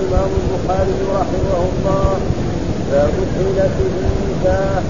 [0.00, 2.18] الإمام البخاري رحمه الله
[2.92, 4.82] باب الحيلة في النكاح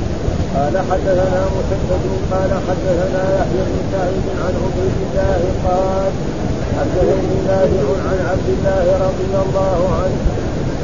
[0.54, 6.12] قال حدثنا مسدد قال حدثنا يحيى بن سعيد عن عبيد الله قال
[6.76, 10.20] حدثني نافع عن عبد الله رضي الله عنه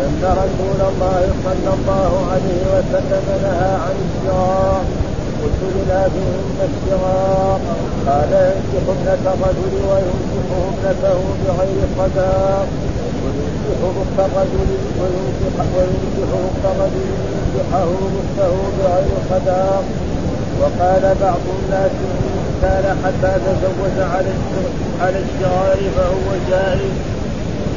[0.07, 4.85] أن رسول الله صلى الله عليه وسلم نهى عن الشراء.
[5.43, 7.61] قلت لنافعهن الشراء.
[8.07, 12.67] قال ينكح ابنة الرجل وينكح ابنته بغير صداق
[13.27, 17.89] وينكح اخت الرجل وينكح وينكح اخت الرجل ينكحه
[18.21, 19.07] اخته بغير
[20.61, 24.33] وقال بعض الناس إن كان حتى تزوج على
[25.01, 26.97] على الشرار فهو جائز.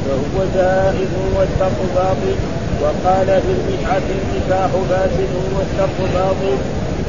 [0.04, 2.36] فهو جائز والشرط باطل.
[2.82, 6.58] وقال في البدعة النكاح فاسد والشرط باطل.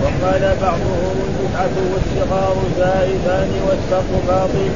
[0.04, 4.72] وقال بعضهم البدعة والصغار جائزان والشرط باطل.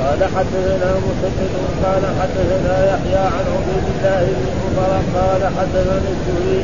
[0.00, 1.52] قال حدثنا مسدد
[1.84, 6.62] قال حدثنا يحيى عن عبيد الله بن عمر قال حدثنا الزهري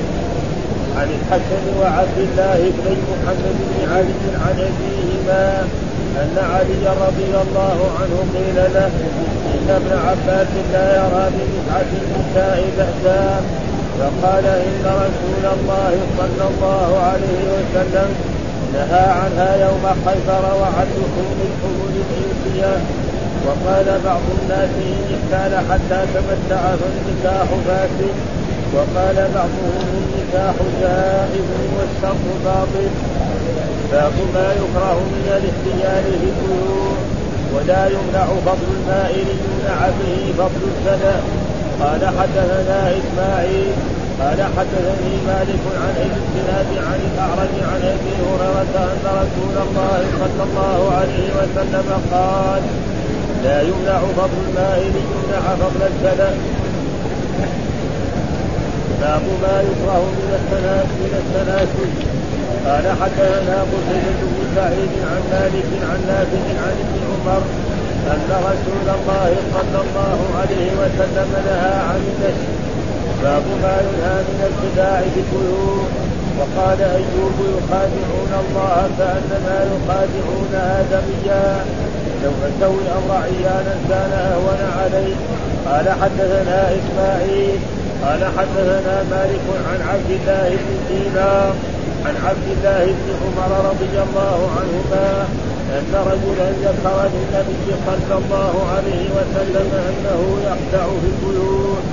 [0.99, 5.65] عن الحسن وعبد الله بن محمد بن علي عن أبيهما
[6.23, 8.91] أن علي رضي الله عنه قيل له
[9.55, 13.41] إن ابن عباس لا يرى ببدعه النساء بأسا
[13.99, 18.09] فقال إن رسول الله صلى الله عليه وسلم
[18.75, 23.06] نهى عنها يوم خيبر وعن لحوم الحمل الإنسية.
[23.47, 28.17] وقال بعض الناس إن احتال حتى تمتع فالنكاح فاسد.
[28.75, 32.91] وقال بعضهم النكاح جائز والشرط باطل.
[33.93, 36.97] باب ما يكره من الاحتيال في البيوت
[37.55, 41.17] ولا يمنع فضل الماء ليمنع به فضل السنة
[41.81, 43.73] قال حدثنا إسماعيل
[44.21, 50.43] قال حدثني مالك عن ابي الزناد عن الأعرج عن أبي هريرة أن رسول الله صلى
[50.49, 52.63] الله عليه وسلم قال
[53.47, 56.31] لا يمنع فضل الماء ليمنع فضل السنة
[59.01, 61.91] باب ما يكره من التناسل من التناسل
[62.67, 67.43] قال حدثنا قتيبة بن سعيد عن مالك عن نافع عن ابن عمر
[68.13, 72.51] أن رسول الله صلى الله عليه وسلم نهى عن النشر.
[73.23, 75.91] باب ما ينهى من الخداع في البيوت.
[76.39, 81.65] وقال أيوب يخادعون الله كأنما يخادعون آدميا.
[82.25, 85.15] لو أتوا الأمر عيانا كان أهون عليه.
[85.67, 87.59] قال حدثنا إسماعيل
[88.05, 91.55] قال حدثنا مالك عن عبد الله بن دينار
[92.07, 95.27] عن عبد الله بن عمر رضي الله عنهما
[95.79, 101.85] أن رجلا ذكر للنبي صلى الله عليه وسلم أنه يخدع في البيوت.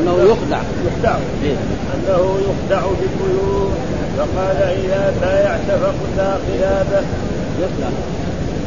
[0.00, 0.60] أنه يخدع.
[0.86, 1.16] يخدع.
[1.44, 1.56] إيه؟
[1.94, 3.72] أنه يخدع في البيوت.
[4.18, 7.04] فقال إذا بايعت فقلنا خلافه
[7.62, 7.90] يخدع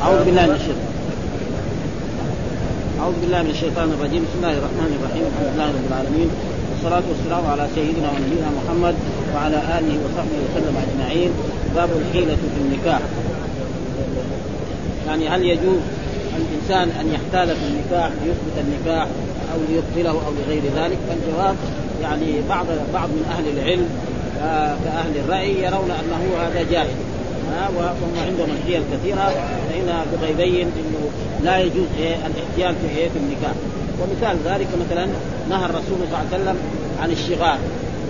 [0.04, 0.88] أعوذ بالله من الشيطان.
[3.00, 4.22] أعوذ بالله من الشيطان الرجيم.
[4.28, 5.24] بسم الله الرحمن الرحيم.
[5.32, 6.30] الحمد لله رب العالمين.
[6.72, 8.96] والصلاة والسلام على سيدنا ونبينا محمد
[9.34, 11.32] وعلى آله وصحبه وسلم أجمعين.
[11.76, 13.02] باب الحيلة في النكاح.
[15.08, 15.82] يعني هل يجوز
[16.40, 19.08] الإنسان أن يحتال في النكاح ليثبت النكاح
[19.54, 21.56] أو ليبطله أو لغير ذلك؟ فالجواب
[22.02, 23.90] يعني بعض بعض من أهل العلم
[24.86, 26.96] كأهل الرأي يرون أنه هذا جائز.
[27.78, 29.34] وهم عندهم الحيل كثيرة.
[29.70, 31.10] فانها يبين إنه
[31.44, 33.56] لا يجوز إيه الاحتيال في إيه في النكاح.
[34.02, 35.06] ومثال ذلك مثلا
[35.50, 36.58] نهى الرسول صلى الله عليه وسلم
[37.02, 37.58] عن الشغار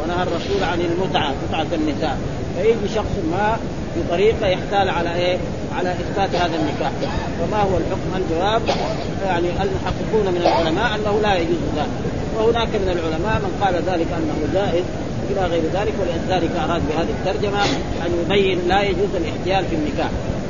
[0.03, 2.17] ونهى الرسول عن المتعة متعة النساء.
[2.57, 3.57] فيجي شخص ما
[3.97, 5.37] بطريقه يحتال على إيه؟
[5.77, 6.91] على إثبات هذا النكاح.
[7.39, 8.61] فما هو الحكم؟ الجواب
[9.25, 11.87] يعني المحققون من العلماء أنه لا يجوز ذلك.
[12.37, 14.83] وهناك من العلماء من قال ذلك أنه جائز
[15.31, 17.63] إلى غير ذلك ولذلك أراد بهذه الترجمة
[18.05, 20.09] أن يبين لا يجوز الاحتيال في النكاح.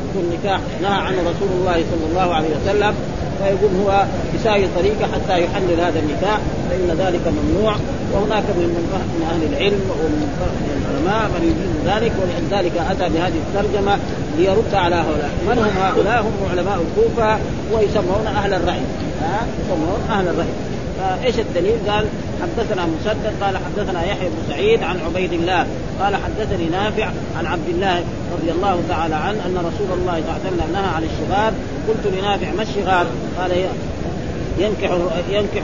[0.10, 2.96] يكون النكاح نهى عنه رسول الله صلى الله عليه وسلم
[3.40, 4.06] فيقول هو
[4.36, 6.40] يساوي طريقه حتى يحلل هذا النكاح
[6.70, 7.76] فإن ذلك ممنوع
[8.14, 8.70] وهناك من
[9.18, 10.22] من أهل العلم ومن
[10.82, 13.98] العلماء من يجوز ذلك ولذلك أتى بهذه الترجمة
[14.38, 17.38] ليرد على هؤلاء، من هم هؤلاء؟ هم علماء الكوفة
[17.74, 18.82] ويسمون أهل الرأي،
[19.22, 20.48] ها؟ يسمون أهل الرأي،
[20.98, 22.06] فايش الدليل؟ قال
[22.42, 25.68] حدثنا مسدد قال حدثنا يحيى بن سعيد عن عبيد الله
[26.02, 27.06] قال حدثني نافع
[27.38, 28.04] عن عبد الله
[28.34, 31.54] رضي الله تعالى عنه أن رسول الله صلى الله عليه وسلم نهى عن الشغار
[31.88, 33.06] قلت لنافع ما الشغار؟
[33.40, 33.52] قال
[34.60, 34.92] ينكح
[35.30, 35.64] ينكح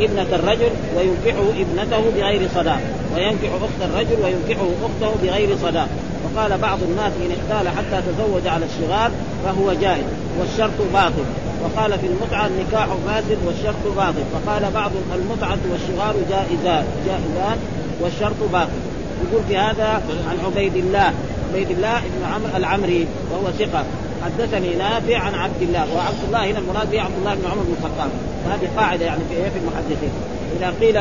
[0.00, 2.80] ابنة الرجل وينكح ابنته بغير صداق
[3.14, 5.88] وينكح أخت الرجل وينكحه أخته بغير صداق
[6.24, 9.10] وقال بعض الناس إن احتال حتى تزوج على الشغار
[9.44, 10.04] فهو جائز
[10.40, 11.24] والشرط باطل
[11.64, 14.24] وقال في المتعة النكاح فاسد والشرط باطل.
[14.34, 17.58] وقال بعض المتعة والشغار جائزان جائزان
[18.00, 18.80] والشرط باطل.
[19.24, 21.12] يقول في هذا عن عبيد الله.
[21.50, 23.84] عبيد الله بن عمرو العمري وهو ثقة.
[24.24, 25.94] حدثني نافع عن عبد الله.
[25.96, 28.10] وعبد الله هنا المراد به عبد الله بن عمر بن الخطاب.
[28.46, 30.10] وهذه قاعدة يعني في في المحدثين.
[30.56, 30.94] إذا قيل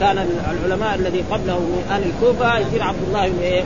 [0.00, 3.62] كان العلماء الذي قبله من أهل الكوفة يصير عبد الله بن إيه؟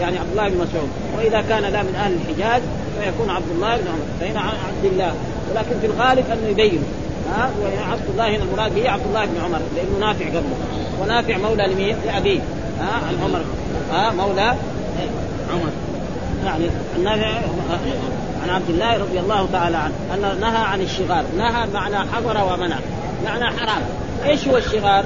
[0.00, 0.88] يعني عبد الله بن مسعود.
[1.16, 2.62] وإذا كان لا من أهل الحجاز
[3.00, 5.14] فيكون عبد الله بن عمر فهنا عبد الله.
[5.50, 6.82] ولكن في الغالب أنه يبين.
[7.30, 10.56] ها؟ وعبد الله هنا المراد به عبد الله بن عمر لأنه نافع قبله.
[11.02, 12.40] ونافع مولى لمين؟ لأبيه.
[12.80, 13.40] ها؟ عمر
[13.92, 14.54] ها؟ مولى
[15.52, 15.70] عمر.
[16.44, 16.64] يعني
[16.96, 17.26] النافع
[18.42, 22.76] عن عبد الله رضي الله تعالى عنه أن نهى عن الشغار نهى معنى حضر ومنع.
[23.24, 23.82] معنى حرام.
[24.24, 25.04] إيش هو الشغار؟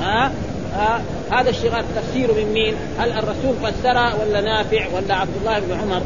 [0.00, 0.30] ها؟
[0.74, 1.00] ها؟
[1.30, 6.02] هذا الشغار تفسيره من مين؟ هل الرسول فسره ولا نافع ولا عبد الله بن عمر؟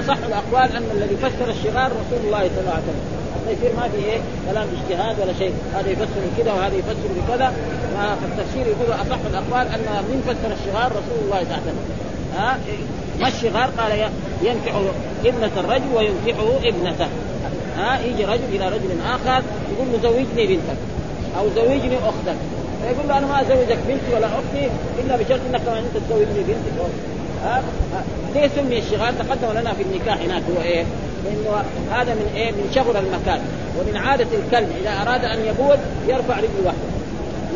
[0.00, 3.06] أصح الأقوال أن الذي فسر الشغار رسول الله صلى الله عليه وسلم.
[3.48, 5.52] يصير ما في إيه؟ كلام اجتهاد ولا شيء.
[5.74, 7.52] هذا يفسر بكذا وهذا يفسر بكذا.
[8.20, 11.78] فالتفسير يقول أصح الأقوال أن من فسر الشغار رسول الله صلى الله عليه وسلم.
[12.36, 12.58] ها؟
[13.20, 13.92] ما الشغار؟ قال
[14.42, 14.74] ينكح
[15.24, 17.08] ابنة الرجل وينكحه ابنته.
[17.78, 19.42] ها؟ يجي رجل إلى رجل آخر
[19.72, 20.78] يقول له زوجني بنتك.
[21.38, 22.38] أو زوجني أختك.
[22.82, 24.70] فيقول له أنا ما أزوجك بنتي ولا أختي
[25.00, 26.78] إلا بشرط إنك أنت تزوجني بنتك.
[27.44, 27.62] ها
[28.34, 30.84] ليه سمي الشغال تقدم لنا في النكاح هناك هو إيه؟
[31.24, 33.40] لأنه هذا من إيه؟ من شغل المكان
[33.78, 35.76] ومن عادة الكلب إذا أراد أن يبول
[36.08, 36.88] يرفع رجل واحدة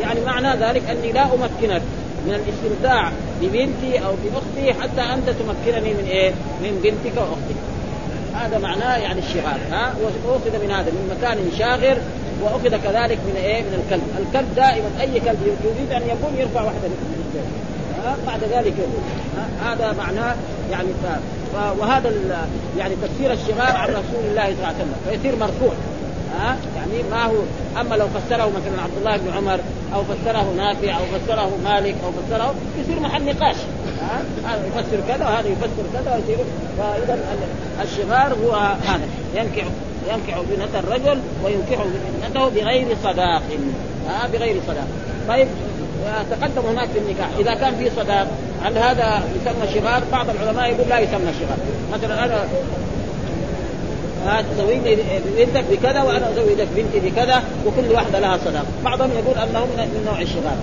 [0.01, 1.81] يعني معنى ذلك أني لا أمكنك
[2.27, 6.31] من الاستمتاع ببنتي أو بأختي حتى أنت تمكنني من إيه؟
[6.61, 7.55] من بنتك واختك.
[8.35, 9.93] هذا معناه يعني الشغال ها
[10.25, 11.97] وأخذ من هذا من مكان شاغر
[12.41, 16.87] وأخذ كذلك من إيه؟ من الكلب، الكلب دائما أي كلب يريد أن يبول يرفع واحدة
[16.87, 17.23] من
[18.27, 18.73] بعد ذلك.
[19.65, 20.35] هذا معناه
[20.71, 20.89] يعني.
[21.79, 22.11] وهذا.
[22.77, 24.95] يعني تفسير الشغار عن رسول الله صلى الله عليه وسلم.
[25.09, 25.73] فيصير مرفوع.
[26.39, 27.35] ها يعني ما هو
[27.81, 29.59] أما لو فسره مثلا عبد الله بن عمر
[29.95, 33.55] أو فسره نافع أو فسره مالك أو فسره يصير محل نقاش.
[34.45, 36.45] هذا يفسر كذا وهذا يفسر كذا ويصير.
[36.77, 37.19] فاذا
[37.83, 38.51] الشغار هو
[38.87, 39.07] هذا.
[39.35, 39.65] ينكح
[40.13, 41.85] ينكح بنت الرجل وينكح
[42.23, 43.41] بنته بغير صداق.
[44.07, 44.87] ها بغير صداق.
[45.27, 45.47] طيب
[46.31, 47.29] تقدم هناك في النكاح.
[47.39, 48.27] إذا كان في صداق
[48.63, 51.57] هل هذا يسمى شغار؟ بعض العلماء يقول لا يسمى شغار
[51.93, 52.45] مثلا أنا
[54.41, 54.97] تزوجني
[55.37, 60.21] بنتك بكذا وأنا ازوجك بنتي بكذا وكل واحدة لها صداق، بعضهم يقول أنه من نوع
[60.21, 60.57] الشغار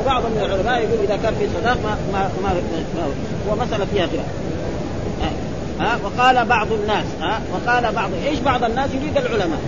[0.00, 2.52] وبعض من العلماء يقول إذا كان في صداق ما ما ما,
[2.96, 3.06] ما
[3.50, 4.26] ومساله فيها خلاف.
[5.80, 9.58] ها؟ وقال بعض الناس ها؟ وقال بعض إيش بعض الناس؟ يريد العلماء.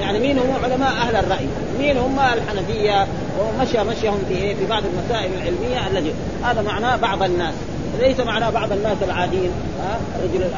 [0.00, 1.46] يعني مين هم علماء أهل الرأي؟
[1.78, 3.06] مين هم الحنفية؟
[3.40, 6.12] ومشى مشيهم في إيه؟ في بعض المسائل العلمية التي
[6.44, 7.54] هذا معناه بعض الناس.
[8.00, 9.50] ليس معناه بعض الناس العاديين
[9.80, 10.50] ها؟ الرجل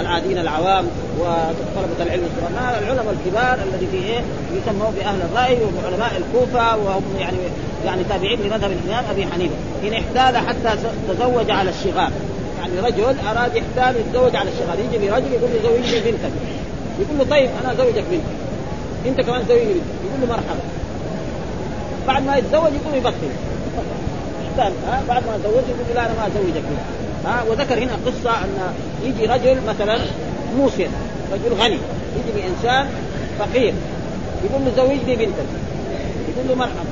[0.00, 0.86] العاديين العوام
[1.18, 4.20] وطلبة العلم الصغار العلماء الكبار الذي في إيه؟
[4.52, 7.36] يسموا باهل الرأي وعلماء الكوفة وهم يعني
[7.86, 9.54] يعني تابعين لمذهب الإمام أبي حنيفة.
[9.84, 10.78] إن احتال حتى
[11.08, 12.10] تزوج على الشغار
[12.58, 16.32] يعني رجل أراد يحتال يتزوج على الشغار يجي لرجل يقول له زوجني بنتك.
[17.00, 18.49] يقول له طيب أنا أزوجك بنتك.
[19.06, 20.60] انت كمان زوجني بنتك يقول له مرحبا.
[22.06, 23.30] بعد ما يتزوج يقوم يبطل.
[24.58, 26.62] ها؟ بعد ما تزوج يقول لا أنا ما ازوجك
[27.24, 28.74] ها؟ وذكر هنا قصة أن
[29.04, 29.98] يجي رجل مثلا
[30.56, 30.88] موسر
[31.32, 31.78] رجل غني
[32.16, 32.88] يجي بإنسان
[33.38, 33.74] فقير.
[34.44, 35.48] يقول له زوجني بنتك.
[36.28, 36.84] يقول له مرحبا.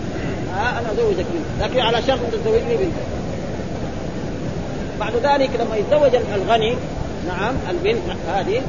[0.55, 3.07] ها؟ أنا ازوجك بنتك لكن على شرط أن تزوجني بنتك.
[5.01, 6.75] بعد ذلك لما يتزوج الغني
[7.29, 8.63] نعم البنت هذه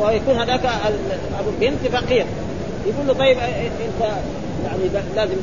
[0.00, 0.66] ويكون هذاك
[1.40, 2.26] أبو البنت فقير.
[2.88, 4.12] يقول له طيب أنت
[4.64, 5.36] يعني لازم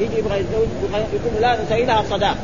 [0.00, 2.36] يجي يبغى يتزوج يقول لا نسوي لها صداق.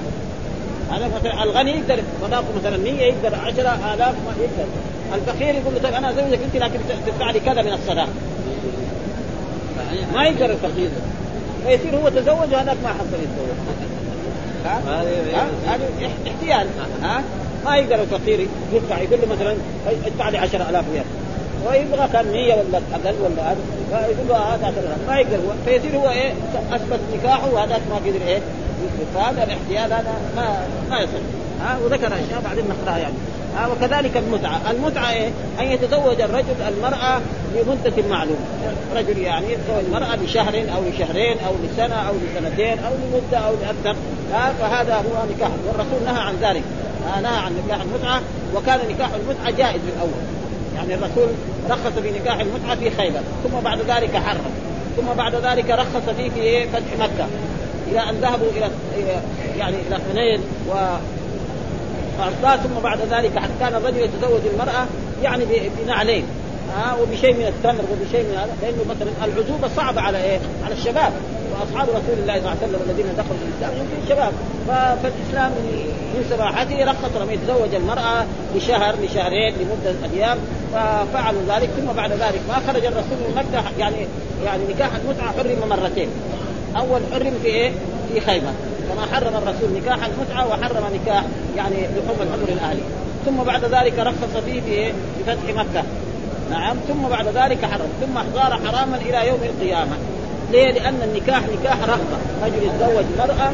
[0.91, 3.67] هذا مثلا الغني يقدر صداقه مثلا 100 يقدر 10000
[4.01, 4.67] ما يقدر.
[5.15, 8.09] الفقير يقول له طيب أنا أزوجك أنت لكن تدفع لي كذا من الصداق.
[10.15, 10.91] ما يقدر الفقير.
[11.67, 13.57] فيصير هو تزوج وهذاك ما حصل يتزوج.
[15.67, 15.89] هذا
[16.27, 16.67] احتيال.
[17.03, 17.23] ها؟
[17.65, 19.57] ما يقدر الفقير يدفع يقول له مثلا
[20.07, 21.05] ادفع لي 10000 ريال
[21.69, 23.57] ويبغى كان 100 ولا أقل ولا هذا
[23.91, 24.73] فيقول له هذا
[25.09, 25.39] ما يقدر.
[25.65, 26.33] فيصير هو إيه؟
[26.73, 28.41] أثبت نكاحه وهذاك ما قدر إيه؟
[29.15, 31.11] فهذا الاحتيال هذا ما ما يصح.
[31.63, 33.15] ها؟ وذكر أشياء بعدين نقراها يعني.
[33.57, 35.31] ها؟ وكذلك المتعة، المتعة إيه؟
[35.61, 37.21] أن يتزوج الرجل المرأة
[37.55, 38.47] لمده معلومة،
[38.97, 43.97] رجل يعني يتزوج المرأة لشهر أو لشهرين أو لسنة أو لسنتين أو لمدة أو لأكثر،
[44.33, 45.51] ها؟ فهذا هو نكاح.
[45.67, 46.63] والرسول نهى عن ذلك،
[47.23, 48.21] نهى عن نكاح المتعة.
[48.55, 50.23] وكان نكاح المتعة جائز من الأول،
[50.77, 51.29] يعني الرسول
[51.71, 54.51] رخص في نكاح المتعة في خيبر ثم بعد ذلك حرم
[54.97, 57.27] ثم بعد ذلك رخص فيه في فتح مكة.
[57.91, 58.71] إلى أن ذهبوا إلى
[59.59, 60.75] يعني إلى حنين و
[62.63, 64.87] ثم بعد ذلك كان الرجل يتزوج المرأة
[65.23, 65.45] يعني
[65.83, 66.25] بنعلين
[66.75, 70.75] ها آه وبشيء من التمر وبشيء من هذا لأنه مثلا العزوبه صعبة على إيه؟ على
[70.75, 71.13] الشباب.
[71.53, 74.33] وأصحاب رسول الله صلى الله عليه وسلم الذين دخلوا في الاسلام يمكن شباب
[75.03, 75.51] فالإسلام
[76.15, 80.39] من سماحته رخص لما يتزوج المرأة لشهر لشهرين لمدة أيام
[80.73, 81.71] ففعلوا ذلك.
[81.77, 84.07] ثم بعد ذلك ما خرج الرسول من مكة يعني
[84.45, 86.09] يعني نكاح المتعة حرم مرتين.
[86.77, 87.73] أول حرم في إيه؟
[88.13, 88.53] في خيبر.
[88.89, 91.25] كما حرم الرسول نكاح المتعة وحرم نكاح
[91.57, 92.83] يعني لحوم الحمر الاهلي
[93.27, 95.85] ثم بعد ذلك رخص فيه في بفتح مكة.
[96.51, 99.97] نعم ثم بعد ذلك حرم ثم صار حراما إلى يوم القيامة.
[100.53, 102.19] ليه؟ لأن النكاح نكاح رغبة.
[102.45, 103.53] رجل يتزوج مرأة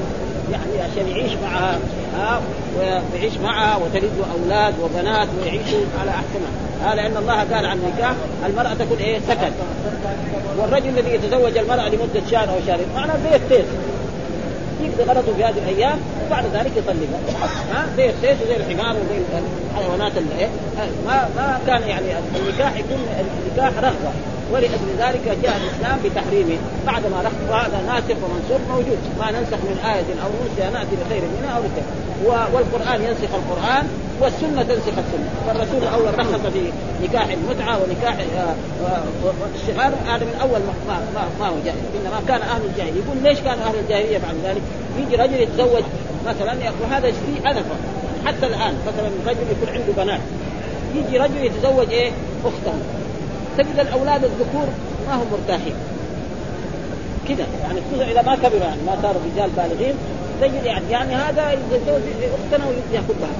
[0.52, 1.78] يعني عشان يعيش معها
[2.18, 2.40] ها
[2.78, 6.52] ويعيش معها وتلد أولاد وبنات ويعيشوا على احسنها
[6.84, 8.12] ها لأن الله قال عن النكاح
[8.46, 9.52] المرأة تكون إيه؟ سكن.
[10.58, 13.66] والرجل الذي يتزوج المرأة لمدة شهر أو شهرين معناه زي التيس
[14.85, 17.21] يقضي غلطه في هذه الأيام وبعد ذلك يطلقها
[17.73, 19.41] ها؟ زي السيف وزي الحمار وزي
[19.75, 20.49] الحيوانات اللي إيه؟
[21.07, 24.12] ما ما كان يعني النكاح يكون النكاح رغبة.
[24.53, 26.57] ولأجل ذلك جاء الإسلام بتحريمه.
[26.87, 28.99] بعد ما رخص هذا ناسخ ومنسوخ موجود.
[29.18, 31.85] ما ننسخ من آية أو ننسى نأتي بخير منها أو بخير
[32.54, 33.88] والقرآن ينسخ القرآن
[34.21, 35.28] والسنة تنسخ السنة.
[35.47, 38.16] فالرسول الأول رخص في نكاح المتعة ونكاح
[39.54, 41.76] الشغار هذا من أول ما ما, ما هو جاهل.
[42.00, 43.02] إنما كان أهل الجاهلية.
[43.04, 44.62] يقول ليش كان أهل الجاهلية بعد ذلك؟
[44.99, 45.82] يجي رجل يتزوج
[46.26, 47.76] مثلا وهذا فيه؟ انفه
[48.26, 50.21] حتى الآن مثلا رجل يكون عنده بنات.
[50.94, 52.11] يجي رجل يتزوج إيه؟
[52.44, 52.75] أخته.
[53.59, 54.66] تجد الأولاد الذكور
[55.09, 55.75] ما هم مرتاحين.
[57.29, 59.95] كذا يعني خصوصا إذا ما كبروا يعني ما صاروا رجال بالغين
[60.41, 62.02] تجد يعني يعني هذا يتزوج
[62.45, 63.31] أختنا وياخذها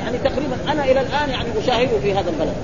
[0.00, 2.54] يعني تقريبا أنا إلى الآن يعني أشاهده في هذا البلد.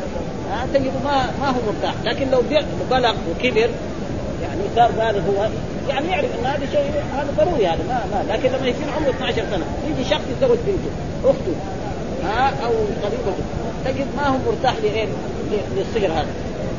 [0.75, 1.95] تجد ما ما هو مرتاح.
[2.05, 2.43] لكن لو
[2.91, 3.71] بلغ وكبر
[4.43, 5.49] يعني صار بالغ هو
[5.89, 9.43] يعني يعرف إن هذا شيء هذا ضروري هذا ما, ما لكن لما يصير عمره 12
[9.51, 10.91] سنة يجي شخص يتزوج بنته
[11.25, 11.55] أخته
[12.25, 13.45] ها أو قريبته
[13.85, 14.75] تجد ما هو مرتاح؟
[15.77, 16.27] للصغر هذا.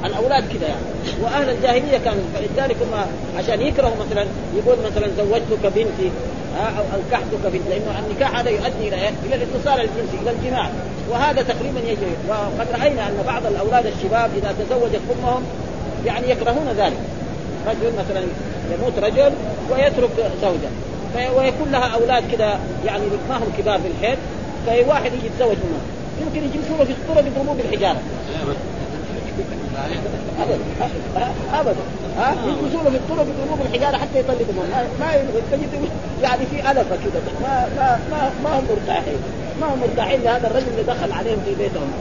[0.06, 0.82] الأولاد كذا يعني.
[1.24, 3.06] وأهل الجاهلية كانوا فلذلك هم
[3.38, 4.25] عشان يكرهوا مثلا
[4.58, 6.12] يقول مثلا زوجتك بنتي
[6.58, 10.70] أو انكحتك بنتي لأنه النكاح هذا يؤدي إلى إلى الاتصال الجنسي إلى الجماع.
[11.10, 12.16] وهذا تقريبا يجري.
[12.30, 15.44] وقد رأينا أن بعض الأولاد الشباب إذا تزوجت أمهم
[16.06, 16.98] يعني يكرهون ذلك.
[17.68, 18.25] رجل مثلا
[18.74, 19.32] يموت رجل
[19.72, 20.10] ويترك
[20.42, 20.70] زوجة.
[21.38, 24.18] ويكون لها أولاد كذا يعني ما هم كبار بالحيل
[24.66, 25.82] فاي واحد يجي يتزوج منهم.
[26.22, 28.01] يمكن يجلسوا له في الطرق يضربوه بالحجاره
[30.39, 30.60] ابدا.
[31.53, 31.81] ابدا.
[32.17, 35.13] ها؟ يجلسوا له في الطرق يضربوه بالحجاره حتى يطلقوا منه ما
[35.51, 35.89] تجد
[36.24, 39.17] يعني في ألفة كذا ما ما ما, ما هم مرتاحين.
[39.62, 41.91] ما هم مرتاحين لهذا الرجل اللي دخل عليهم في بيتهم.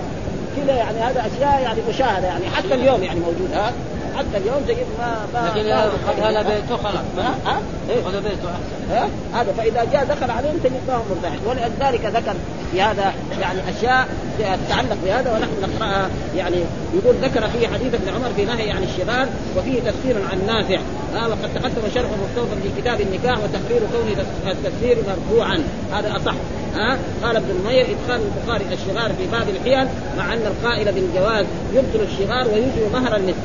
[0.57, 2.45] كذا يعني هذا أشياء يعني مشاهدة يعني.
[2.57, 3.73] حتى اليوم يعني موجود ها؟
[4.17, 7.05] حتى اليوم زي ما ما لكن هذا بيته خلاص
[7.47, 12.35] ها؟ هذا بيته احسن هذا فإذا جاء دخل عليهم تجد ما هم مرتاحين ولذلك ذكر
[12.73, 14.09] في هذا يعني أشياء
[14.39, 16.11] تتعلق بهذا ونحن نقرأها.
[16.37, 16.57] يعني
[16.95, 20.79] يقول ذكر في حديث ابن عمر في نهي عن الشغال وفيه تفسير عن نافع.
[21.17, 25.59] آه وقد تقدم شرح مستوفى في كتاب النكاح وتقرير كون التفسير مرفوعا.
[25.93, 26.35] هذا أصح.
[26.75, 31.47] ها؟ آه قال ابن نمير إدخال البخاري الشغار في باب الحيل مع أن القائل بالجواز
[31.73, 33.37] يبطل الشغار ويجب مهر المثل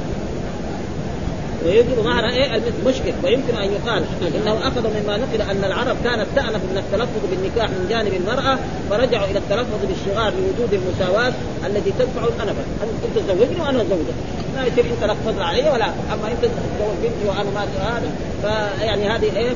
[1.66, 4.04] ويجب مهر إيه مشكل ويمكن أن يقال
[4.36, 8.58] إنه أخذ مما نقل أن العرب كانت تأنف من التلفظ بالنكاح من جانب المرأة
[8.90, 11.34] فرجعوا إلى التلفظ بالشغار لوجود المساواة
[11.66, 14.16] التي تدفع الانفه أنت تزوجني وأنا ازوجك
[14.56, 18.12] ما يصير أنت تفضل علي ولا أما أنت تتزوج بنتي وأنا ما هذا.
[18.42, 19.54] فيعني هذه إيه؟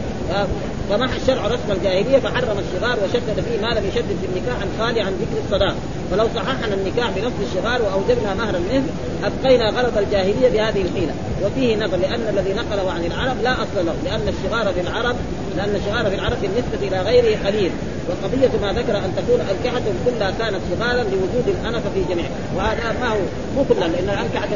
[0.90, 5.14] فمحى الشرع رسم الجاهلية فحرم الشغار وشدد فيه ما لم يشدد في النكاح الخالي عن
[5.14, 5.76] ذكر الصداق
[6.12, 8.90] فلو صححنا النكاح بنص الشغار وأوجبنا مهر المثل
[9.24, 11.14] أبقينا غلط الجاهلية بهذه الحيلة.
[11.44, 15.16] وفيه نظر لأن الذي نقله عن العرب لا أصل له لأن الشغار في العرب
[15.58, 17.72] لأن الشغار في العرب بالنسبة إلى غيره قليل.
[18.10, 22.26] وقضية ما ذكر أن تكون أنكحة كلها كانت صغارا لوجود الأنف في جميع.
[22.56, 23.18] وهذا ما هو
[23.56, 24.50] مو كلها لأن الأنكحة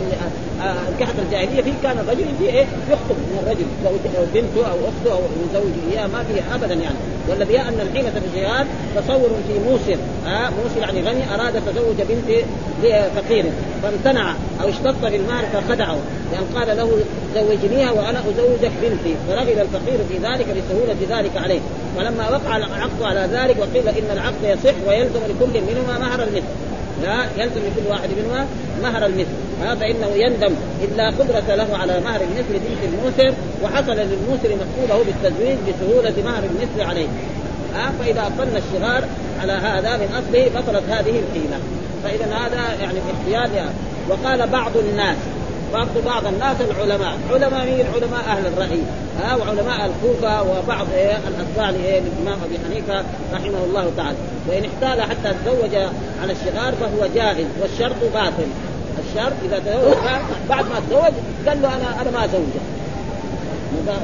[0.89, 3.65] أنكحة الجاهلية فيه كان الرجل يجي إيه؟ يخطب من الرجل.
[3.85, 6.97] أو بنته أو أخته أو يزوج إياه ما فيها أبدا يعني.
[7.29, 12.45] والذي أن الحيلة في الجهاد تصور في موسر آه موسر يعني غني أراد تزوج بنت
[13.15, 13.45] فقير
[13.83, 15.97] فامتنع أو اشتط في المال فخدعه
[16.31, 16.89] لأن قال له
[17.35, 21.59] زوجنيها وأنا أزوجك بنتي فرغب الفقير في ذلك لسهولة ذلك عليه.
[21.97, 26.43] فلما وقع العقد على ذلك وقيل إن العقد يصح ويلزم لكل منهما مهر المثل.
[27.03, 28.47] لا يلزم لكل واحد منهما
[28.83, 30.53] مهر المثل ها فإنه يندم
[30.83, 36.89] إلا قدرة له على مهر المثل بنت الموسر وحصل للموسر مقبوله بالتزويج بسهولة مهر المثل
[36.89, 37.07] عليه
[37.75, 39.03] ها فإذا اقلنا الشغار
[39.41, 41.59] على هذا من أصله بطلت هذه الحيله
[42.03, 43.69] فإذا هذا يعني اختيار.
[44.09, 45.17] وقال بعض الناس
[45.73, 47.17] برضو بعض الناس العلماء.
[47.31, 48.81] علماء مين؟ علماء أهل الرأي.
[49.21, 54.17] ها وعلماء الكوفة وبعض إيه الاتباع إيه للامام أبي حنيفة رحمه الله تعالى.
[54.47, 55.75] وإن احتال حتى تزوج
[56.21, 58.47] على الشغار فهو جائز والشرط باطل.
[59.07, 59.95] الشرط إذا تزوج
[60.49, 61.13] بعد ما تزوج
[61.47, 62.63] قال له أنا أنا ما أزوجك.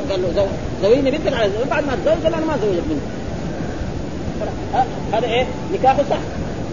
[0.10, 0.46] قال له زو...
[0.84, 3.16] زوجني بنتك على زوج بعد ما تزوج قال أنا ما أزوجك بنتك.
[5.14, 6.18] هذا إيه نكاحه صح.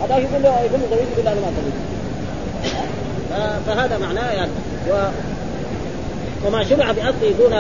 [0.03, 1.93] هذا يقول له يقول له زوجني يقول له أنا ما أزوجك.
[3.67, 4.51] فهذا معناه يعني.
[4.91, 5.09] و
[6.47, 7.55] وما شرع باصله دون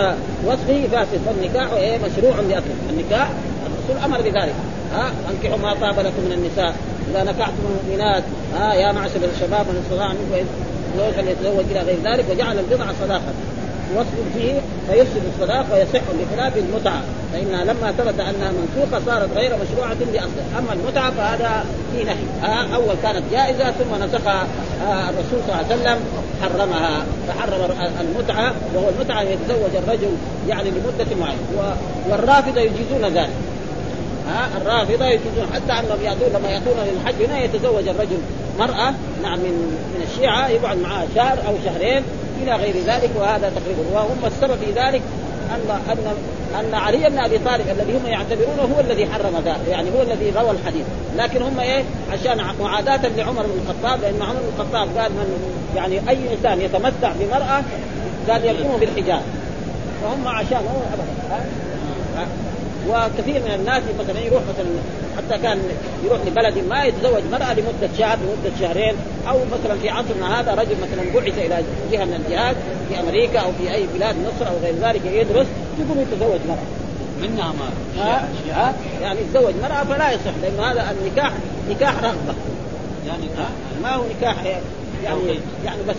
[0.47, 1.21] وصفه فاسد.
[1.27, 3.29] فالنكاح إيه؟ مشروع باصله النكاح
[3.67, 4.55] الرسول أمر بذلك.
[4.95, 6.75] ها؟ أنكحوا ما طاب لكم من النساء.
[7.11, 8.23] إذا نكحتم المؤمنات.
[8.55, 10.47] ها؟ يا معشر الشباب من استطاع منكم
[10.99, 13.33] زوج فليتزوج إلى غير ذلك وجعل البضع صداقة.
[13.97, 17.03] وصف فيه فيفسد الصداق ويصح بخلاف المتعة.
[17.33, 22.75] فإنها لما ثبت أنها منسوخة صارت غير مشروعة باصلها أما المتعة فهذا في نهي.
[22.75, 24.47] أول كانت جائزة ثم نسخها
[24.83, 25.99] الرسول صلى الله عليه وسلم
[26.43, 27.05] حرمها.
[27.29, 30.11] فحرم المتعة وهو المتعة ان يتزوج الرجل
[30.49, 31.77] يعني لمدة معينة.
[32.11, 33.31] والرافضة يجيزون ذلك.
[34.29, 38.19] ها الرافضة يجوزون حتى أنهم ياتون لما يأتون للحج هنا يتزوج الرجل
[38.59, 42.03] مرأة نعم من من الشيعة يقعد معها شهر أو شهرين
[42.43, 45.03] إلى غير ذلك وهذا تقريبا وهم السبب في ذلك
[45.55, 46.15] ان ان
[46.61, 50.31] أن علي بن أبي طالب الذي هم يعتبرونه هو الذي حرم ذلك يعني هو الذي
[50.31, 50.87] روى الحديث.
[51.17, 56.01] لكن هم إيه؟ عشان معاداة لعمر بن الخطاب لأن عمر بن الخطاب قال من يعني
[56.09, 57.63] أي إنسان يتمتع بمرأة
[58.29, 59.23] قال يقوم بالحجاب.
[60.03, 61.47] فهم عشان ابدا.
[62.89, 64.67] وكثير من الناس مثلا يروح مثلا
[65.17, 65.63] حتى كان
[66.05, 68.95] يروح لبلد ما يتزوج مرأة لمدة شهر لمدة شهرين
[69.29, 71.63] أو مثلا في عصرنا هذا رجل مثلا بعث إلى
[71.93, 72.57] جهة من الجهات
[72.89, 75.47] في أمريكا أو في أي بلاد مصر أو غير ذلك يدرس
[75.79, 76.83] يقوم يتزوج مرأة.
[77.23, 81.33] منها ما؟ ها؟ ها؟ يعني يتزوج مرأة فلا يصح لأن هذا النكاح
[81.71, 82.35] نكاح رغبة.
[83.07, 83.25] يعني
[83.83, 84.37] ما هو نكاح
[85.05, 85.97] يعني يعني بس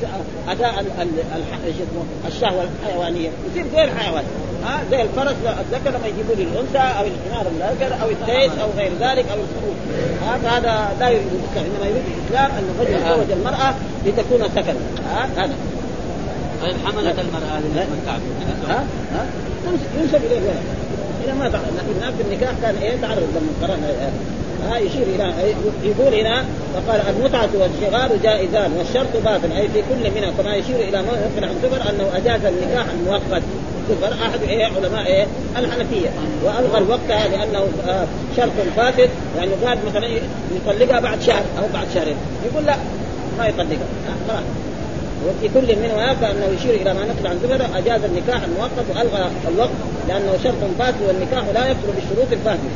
[0.48, 0.86] أداء
[2.28, 3.30] الشهوة الحيوانية.
[3.52, 4.28] يصير غير حيواني
[4.66, 8.92] ها؟ زي الفرس الذكر لما يجيبوا لي الأنثى أو الحمار الذكر أو التيس أو غير
[9.00, 9.78] ذلك أو الخروف.
[10.46, 13.74] هذا لا يريد الإسلام إنما يريد الإسلام أن الرجل يتزوج المرأة
[14.06, 14.76] لتكون سكن
[15.38, 15.56] هذا.
[16.62, 18.20] طيب حملت المرأة للمتعه
[18.68, 19.26] ها؟ ها؟
[20.02, 20.64] ينسب إليه الولد
[21.24, 23.88] إلى ما تعرف لكن هناك في النكاح كان إيه؟ تعرض لما قرانا
[24.72, 25.34] ها يشير إلى
[25.84, 29.52] يقول هنا فقال المتعة والشغال جائزان والشرط باطل.
[29.52, 30.32] أي في كل منها.
[30.38, 31.12] كما يشير إلى ما
[31.48, 33.44] عن زفر أنه أجاز النكاح المؤقت.
[33.90, 35.26] زفر أحد إيه علماء إيه
[35.58, 36.10] الحنفية.
[36.44, 37.68] وألغى الوقت لأنه
[38.38, 39.10] شرط فاسد.
[39.38, 40.08] يعني قال مثلا
[40.56, 42.16] يطلقها بعد شهر أو بعد شهرين.
[42.52, 42.76] يقول لا
[43.38, 43.88] ما يطلقها.
[44.28, 44.44] خلاص.
[45.28, 49.70] وفي كل منها فأنه يشير إلى ما نقل عن زفر أجاز النكاح المؤقت وألغى الوقت
[50.08, 52.70] لأنه شرط فاسد والنكاح لا يكثر بالشروط الفاسدة.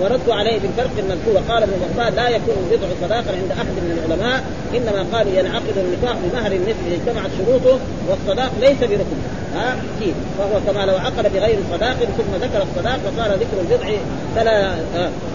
[0.00, 1.36] وردوا عليه بالفرق المذكور.
[1.48, 4.44] قال ابن بطال لا يكون البضع صداقه عند أحد من العلماء
[4.76, 9.18] إنما قال ينعقد النكاح بمهر إذا اجتمعت شروطه والصداق ليس بركن.
[9.54, 13.88] ها؟ فيه فهو كما لو عقد بغير صداق ثم ذكر الصداق وصار ذكر البضع
[14.36, 14.74] فلا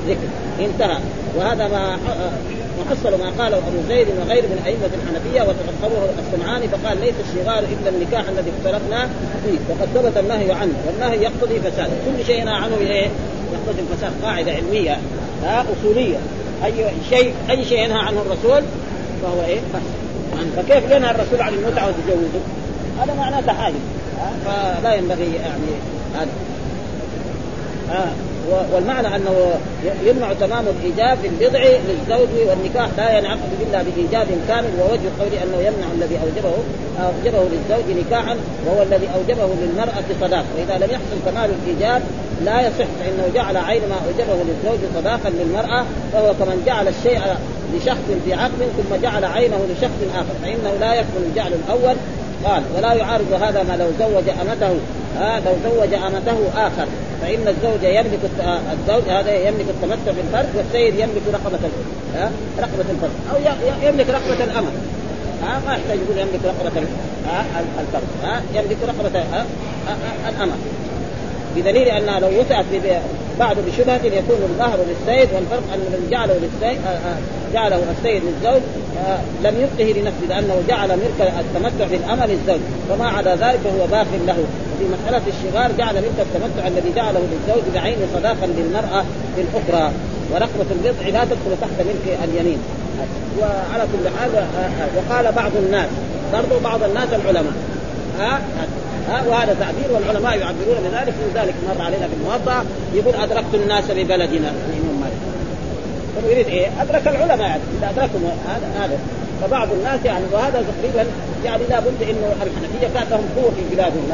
[0.07, 0.27] ذكر.
[0.59, 0.97] انتهى.
[1.37, 1.97] وهذا ما
[2.79, 7.89] محصل ما قاله أبو زيد وغيره من أئمة الحنفية وتفسره السمعاني فقال ليس الشغار إلا
[7.89, 9.09] النكاح الذي اختلفنا
[9.45, 13.09] فيه وقد ثبت النهي عنه والنهي يقتضي فساد كل شيء عنه إيه؟
[13.53, 14.97] يقتضي الفساد قاعدة علمية
[15.43, 16.17] ها أصولية
[16.65, 16.73] أي
[17.09, 18.63] شيء أي شيء ينهى عنه الرسول
[19.23, 22.41] فهو إيه؟ فساد فكيف ينهى الرسول عن المتعة وتجوزه؟
[23.01, 23.75] هذا معناه تحايل
[24.45, 25.71] فلا ينبغي يعني
[26.15, 26.29] هذا
[27.91, 28.11] آه
[28.73, 29.53] والمعنى أنه
[30.05, 35.87] يمنع تمام الايجاب بالبضع للزوج والنكاح لا ينعقد إلا بايجاب كامل ووجه قول أنه يمنع
[35.95, 36.53] الذي اوجبه
[36.99, 42.01] أوجبه للزوج نكاحا وهو الذي أوجبه للمرأة صداق وإذا لم يحصل كمال الايجاب
[42.45, 47.21] لا يصح فإنه جعل عين ما أوجبه للزوج صداقا للمرأة فهو كمن جعل الشيء
[47.75, 50.33] لشخص في عقد ثم جعل عينه لشخص آخر.
[50.43, 51.95] فإنه لا يكمل الجعل الأول.
[52.45, 54.75] قال ولا يعارض هذا ما لو زوج أمته
[55.21, 56.87] آه لو زوج أمته آخر.
[57.21, 58.19] فإن الزوج يملك
[58.71, 61.59] الزوج هذا يملك التمتع بالفرد والسيد يملك رقبة
[62.17, 62.29] آه
[62.59, 63.11] رقبة الفرد.
[63.31, 63.37] أو
[63.89, 64.69] يملك رقبة الامه
[65.43, 66.81] ها؟ آه ما يحتاج يقول يملك رقبة
[67.29, 67.43] آه
[67.81, 68.03] الفرد.
[68.23, 69.45] ها؟ آه يملك رقبة آه
[69.89, 70.53] آه الامه
[71.55, 72.65] بدليل انها لو وسعت
[73.41, 76.79] بعد بشبهة يكون المهر للسيد والفرق أن من جعله للسيد
[77.53, 78.61] جعله السيد للزوج
[79.43, 84.37] لم يبقه لنفسه لأنه جعل ملك التمتع بالامل للزوج فما عدا ذلك فهو باق له.
[84.79, 89.03] في مسألة الشغار جعل ملك التمتع الذي جعله للزوج بعين صداقا للمرأة
[89.37, 89.91] للأخرى
[90.31, 92.57] ورقبة البضع لا تدخل تحت ملك اليمين.
[93.39, 94.45] وعلى كل حال
[94.95, 95.89] وقال بعض الناس
[96.33, 97.53] برضو بعض الناس العلماء
[98.19, 98.41] ها
[99.11, 104.51] ها وهذا تعبير والعلماء يعبرون بذلك ولذلك مر علينا في الموضع يقول أدركت الناس ببلدنا
[104.69, 105.31] الامام مالك
[106.29, 108.97] يريد إيه؟ أدرك العلماء يعني إذا ادركهم هذا هذا.
[109.41, 111.05] فبعض الناس يعني وهذا تقريبا
[111.45, 114.05] يعني لابد إنه الحنفية كان لهم قوة في بلادهم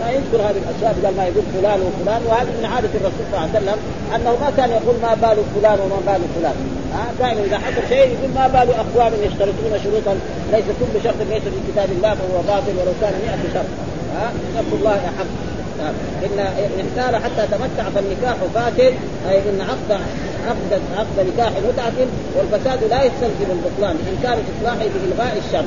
[0.00, 3.48] لا يذكر هذه الأشياء بدل ما يقول فلان وفلان وهذه من عادة الرسول صلى الله
[3.48, 3.78] عليه وسلم
[4.14, 6.56] أنه ما كان يقول ما بال فلان وما بال فلان.
[7.20, 10.14] دائما إذا حصل شيء يقول ما بال اقوام يشترطون شروطا
[10.52, 13.95] ليس كل شرط ليس في كتاب الله فهو باطل ولو كان 100 شرط.
[14.16, 14.32] ها
[14.72, 15.26] الله احق
[16.24, 18.94] إن احتال حتى تمتع فالنكاح فاسد
[19.30, 20.00] أي إن عقد
[20.48, 25.64] عقد عقد نكاح متعة والفساد لا يستلزم البطلان إن كان اصلاحه بالغاء الشر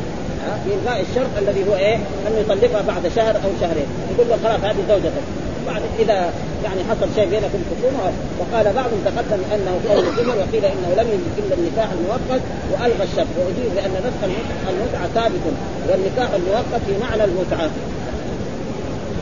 [0.66, 3.88] بإلغاء الشرط الذي هو إيه؟ أنه يطلقها بعد شهر أو شهرين.
[4.14, 5.26] يقول له خلاص هذه زوجتك.
[5.68, 6.34] بعد إذا
[6.64, 11.46] يعني حصل شيء بينكم خصومة وقال بعضهم تقدم أنه قول الجمل وقيل إنه لم يجد
[11.46, 14.22] إلا النكاح المؤقت وألغى الشرط وأجيب بأن نسخ
[14.70, 15.44] المتعة ثابت
[15.90, 17.70] والنكاح المؤقت في معنى المتعة.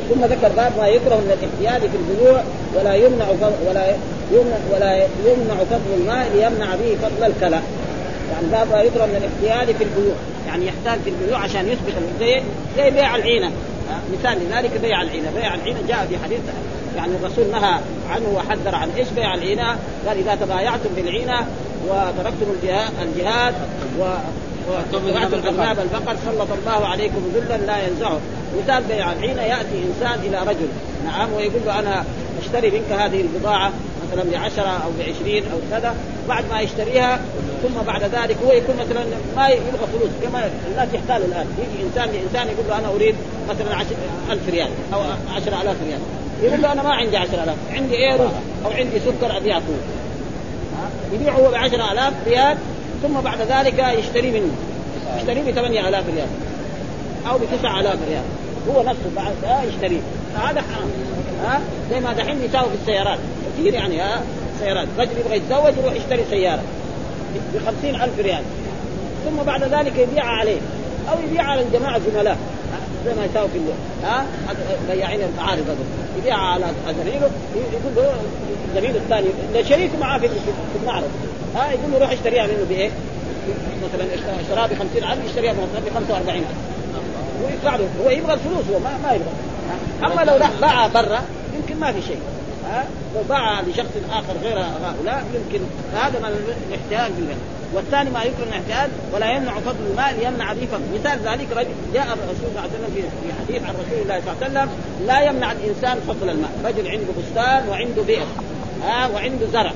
[0.10, 2.44] ثم ذكر باب ما يكره من الاحتيال في البيوع
[2.76, 3.26] ولا يمنع
[3.68, 3.96] ولا
[4.32, 7.62] يمنع ولا يمنع فضل الماء ليمنع به فضل الكلى.
[8.32, 10.16] يعني باب ما يكره من الاحتيال في البيوع
[10.48, 12.42] يعني يحتال في البيوع عشان يثبت زي
[12.78, 13.52] زي بيع العينة.
[14.14, 16.40] مثال لذلك بيع العينة، بيع العينة جاء في حديث
[16.98, 21.48] يعني الرسول نهى عنه وحذر عن إيش بيع العينة؟ قال إذا تبايعتم بالعينة
[21.88, 23.54] وتركتم الجهاد, الجهاد
[24.68, 28.20] و واتبعتم اغناب البقر سلط الله عليكم ذلا لا ينزعه.
[28.64, 30.68] مثال بيع العينه يأتي إنسان إلى رجل
[31.06, 32.04] نعم ويقول له أنا
[32.42, 33.72] أشتري منك هذه البضاعة
[34.08, 35.96] مثلا بعشرة أو بعشرين أو كذا
[36.30, 37.20] بعد ما يشتريها
[37.64, 41.46] ثم بعد ذلك هو يكون مثلا ما يبغى فلوس كما الناس يحتالوا الآن.
[41.58, 43.16] يجي إنسان لإنسان يقول له أنا أريد
[43.50, 43.96] مثلا عشر
[44.32, 45.00] ألف ريال أو
[45.36, 46.00] عشرة آلاف ريال.
[46.44, 48.28] يقول له أنا ما عندي عشرة آلاف عندي إيرو
[48.66, 49.62] أو عندي سكر ابيعه
[51.14, 52.58] يبيعه هو بعشرة آلاف ريال
[53.04, 54.52] ثم بعد ذلك يشتري منه.
[55.18, 56.28] يشتري ب 8000 ريال.
[57.30, 58.24] أو ب 9000 ريال.
[58.70, 59.34] هو نفسه بعد
[59.68, 60.00] يشتريه
[60.36, 60.90] هذا حرام.
[61.44, 61.60] ها؟
[61.92, 63.20] زي ما دحين يساوي في السيارات.
[63.58, 64.22] كثير يعني ها؟
[64.60, 64.88] سيارات.
[64.98, 66.62] رجل يبغى يتزوج يروح يشتري سيارة.
[67.54, 68.44] ب 50000 ريال.
[69.26, 70.58] ثم بعد ذلك يبيعها عليه.
[71.12, 72.38] أو يبيعها على الجماعة زملاء.
[73.06, 73.60] زي ما يساوي في
[74.04, 74.26] ها؟
[74.92, 75.86] بياعين المعارض هذول.
[76.18, 78.14] يبيعها على زميله يقول له
[78.76, 79.28] زميله الثاني.
[79.70, 80.30] شريكه معاه في
[80.82, 81.10] المعرض.
[81.56, 82.90] ها؟ يقول له روح اشتريها منه بإيه؟
[83.84, 84.06] مثلا
[84.42, 86.44] اشتراها ب 50000 يشتريها مثلا ب 45000
[87.44, 87.90] ويدفع له.
[88.04, 89.32] هو يبغى الفلوس هو ما, ما يبغى.
[90.06, 91.22] أما لو راح باعها برا
[91.56, 92.20] يمكن ما في شيء.
[92.70, 97.38] ها؟ لو باعها لشخص آخر غير هؤلاء يمكن هذا من الاحتيال بالمال
[97.74, 102.04] والثاني ما يكره الاحتيال ولا يمنع فضل المال ليمنع به فضل مثال ذلك رجل جاء
[102.04, 104.70] الرسول صلى الله عليه وسلم في حديث عن رسول الله صلى الله عليه وسلم
[105.08, 108.26] لا يمنع الإنسان فضل الماء رجل عنده بستان وعنده بئر
[108.84, 109.72] ها وعنده زرع.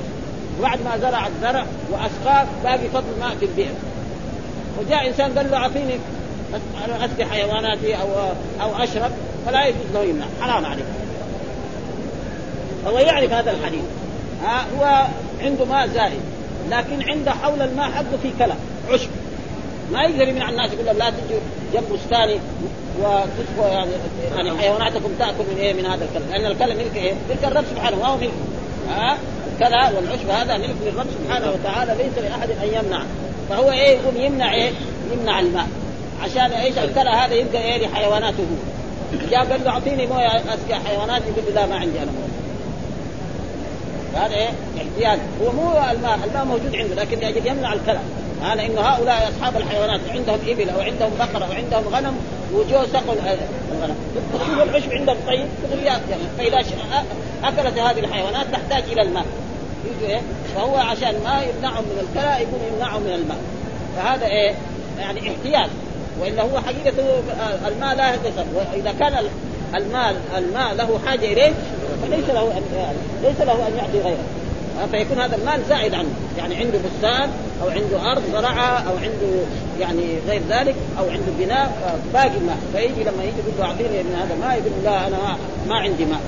[0.60, 3.74] وبعد ما زرع الزرع وأسقاه باقي فضل ماء في البئر
[4.80, 6.00] وجاء إنسان قال له أعطيني
[7.02, 8.08] أسقي حيواناتي أو
[8.62, 9.12] أو أشرب
[9.46, 10.26] فلا يجوز له يمنع.
[10.42, 10.84] حرام عليه.
[12.88, 13.84] هو يعرف هذا الحديث.
[14.44, 15.08] ها هو
[15.42, 16.22] عنده ماء زائد.
[16.70, 18.54] لكن عنده حول الماء حقه في كلى
[18.90, 19.10] عشب.
[19.92, 21.40] ما يقدر يمنع الناس يقول لهم لا تجوا
[21.74, 22.40] جنب بستاني
[23.00, 23.92] وتسقوا يعني
[24.36, 26.24] يعني حيواناتكم تأكل من إيه؟ من هذا الكلى.
[26.32, 28.32] لأن الكلى ملك إيه؟ ملك الرب سبحانه ما هو ملك.
[28.90, 29.18] ها؟
[29.54, 33.04] الكلى والعشب هذا ملك للرب سبحانه وتعالى ليس لأحد أن يمنع.
[33.50, 34.72] فهو إيه؟ يقوم يمنع إيه؟
[35.14, 35.68] يمنع الماء.
[36.24, 38.72] عشان إيش؟ الكلى هذا يبقى إيه؟ لحيواناته هو.
[39.32, 42.31] جاء قال له أعطيني موية أسقي حيواناتي يقول له لا ما عندي أنا موية.
[44.16, 48.00] هذا إيه؟ احتياج هو مو الماء الماء موجود عنده لكن لاجل يمنع الكلى
[48.44, 52.18] هذا إنه هؤلاء أصحاب الحيوانات عندهم إبل أو عندهم بقره أو عندهم غنم
[52.54, 53.14] وجوه سقوا
[53.72, 53.96] الغنم.
[54.46, 56.60] شوف العشب عندهم طيب تغريات يعني فإذا
[57.44, 59.26] أكلت هذه الحيوانات تحتاج إلى الماء.
[59.86, 60.22] يجوا إيه؟
[60.56, 63.38] فهو عشان ما يمنعهم من الكلى يكون يمنعهم من الماء.
[63.96, 64.56] فهذا إيه؟
[65.00, 65.70] يعني احتياج
[66.20, 66.94] وإلا هو حقيقة
[67.68, 69.26] الماء لا يتصل وإذا كان
[69.76, 71.54] المال الماء له حاجة إليه
[72.02, 72.64] فليس له أن
[73.24, 74.24] ليس له أن يعطي غيره.
[74.92, 77.30] فيكون هذا المال زائد عنه يعني عنده بستان
[77.64, 79.44] أو عنده أرض زرعها أو عنده
[79.80, 84.16] يعني غير ذلك أو عنده بناء باقي ماء فيجي لما يجي يقول له أعطيني من
[84.16, 86.22] هذا الماء يقول لا أنا ما, ما عندي ماء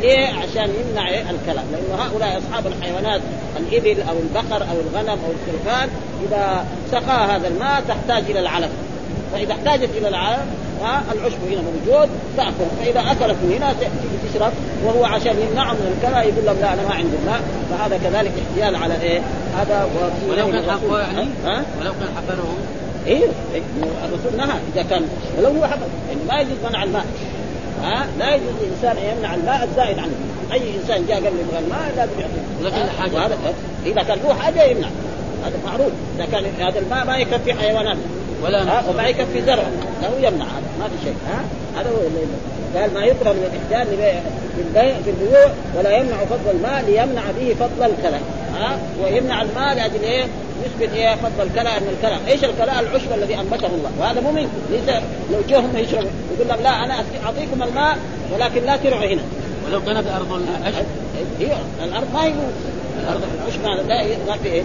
[0.00, 1.64] ليه؟ عشان يمنع الكلام.
[1.72, 3.20] لأنه هؤلاء أصحاب الحيوانات
[3.56, 5.88] الإبل أو البقر أو الغنم أو الخرفان
[6.28, 8.70] إذا سقى هذا الماء تحتاج إلى العلف.
[9.32, 10.44] فإذا احتاجت إلى العلف
[11.12, 12.68] العشب هنا موجود تأكل.
[12.78, 14.52] فإذا اكلت من هنا تيجي تشرب
[14.84, 17.40] وهو عشان يمنعه من الكلى يقول لهم لا أنا ما عندي ماء.
[17.70, 19.20] فهذا كذلك احتيال على إيه؟
[19.58, 19.88] هذا
[20.28, 22.44] ولو كان حقه يعني؟ ها؟ ولو كان حبله
[23.06, 23.26] إيه
[24.04, 24.58] الرسول نهى.
[24.74, 25.08] إذا كان
[25.38, 27.04] ولو هو حبل يعني ما يجوز منع الماء.
[27.82, 30.14] ها؟ لا يجوز الانسان أن يمنع الماء الزائد عنه.
[30.52, 32.64] أي إنسان جاء قال لي يبغى الماء لازم يعطيه.
[32.64, 33.36] لكن حاجة
[33.86, 34.88] إذا كان له حاجة يمنع.
[35.44, 35.92] هذا معروف.
[36.16, 37.96] إذا كان هذا الماء ما يكفي حيوانات.
[38.42, 39.64] ولا ها وما يكفي زرع.
[40.02, 40.68] له يمنع هذا.
[40.80, 41.16] ما في شيء.
[41.28, 41.44] ها؟
[41.80, 42.20] هذا هو اللي
[42.80, 43.96] قال ما يكره من الاحسان
[44.56, 48.18] في البيع في البيوع ولا يمنع فضل الماء ليمنع به فضل الكلى
[48.54, 50.24] ها؟ ويمنع الماء لاجل إيه؟
[50.64, 54.50] يثبت إيه؟ فضل الكلى ان الكلى، إيش الكلى؟ العشب الذي أنبته الله، وهذا مو منكم،
[54.70, 54.96] ليس
[55.32, 56.94] لو جاء هم يشربوا يقول لهم لا أنا
[57.24, 57.98] أعطيكم الماء
[58.34, 59.22] ولكن لا ترعوا هنا.
[59.66, 60.84] ولو كان بارض العشب.
[61.40, 62.32] هي الأرض ما هي
[63.02, 63.88] الأرض العشب
[64.28, 64.62] ما في إيه؟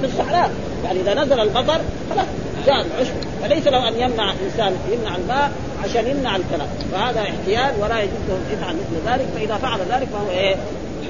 [0.00, 0.50] في الصحراء،
[0.84, 1.80] يعني إذا نزل المطر
[2.10, 2.26] خلاص.
[2.66, 5.52] جاء العشب فليس له أن يمنع انسان يمنع الماء
[5.84, 6.68] عشان يمنع الكلام.
[6.92, 9.26] فهذا احتيال ولا يجوز له أن يفعل مثل ذلك.
[9.34, 10.56] فإذا فعل ذلك فهو إيه؟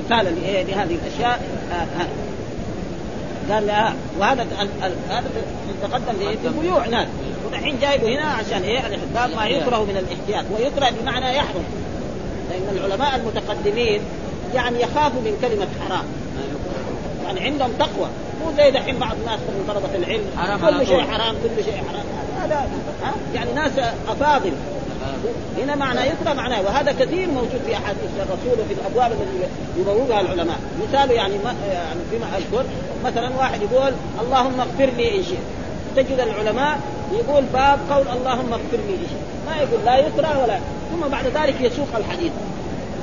[0.00, 0.30] امثالا
[0.68, 1.40] لهذه الأشياء.
[1.72, 2.08] آه آه.
[3.54, 3.92] قال لا.
[4.18, 4.46] وهذا
[5.10, 5.24] هذا
[5.82, 7.08] تقدم في البيوع ناس.
[7.46, 11.64] ودحين جايبه هنا عشان إيه؟ الاحباب ما يكره من الاحتياط ويكره بمعنى يحرم.
[12.50, 14.00] لأن العلماء المتقدمين
[14.54, 16.04] يعني يخافوا من كلمة حرام.
[17.28, 18.08] يعني عندهم تقوى.
[18.40, 21.00] مو زي دحين بعض الناس من طلبة العلم حرام كل شيء.
[21.00, 22.04] حرام كل شيء حرام.
[22.42, 22.68] هذا
[23.34, 23.72] يعني ناس
[24.08, 24.52] أفاضل.
[25.58, 26.62] هنا معنى يقرا معناه.
[26.62, 29.48] وهذا كثير موجود في أحاديث الرسول وفي الأبواب التي
[29.80, 30.58] يبوبها العلماء.
[30.82, 32.64] مثال يعني ما يعني فيما أذكر
[33.04, 35.38] مثلا واحد يقول اللهم اغفر لي إن شئت.
[35.96, 36.78] تجد العلماء
[37.12, 39.46] يقول باب قول اللهم اغفر لي إن شئت.
[39.46, 40.58] ما يقول لا يقرأ ولا
[40.92, 42.32] ثم بعد ذلك يسوق الحديث.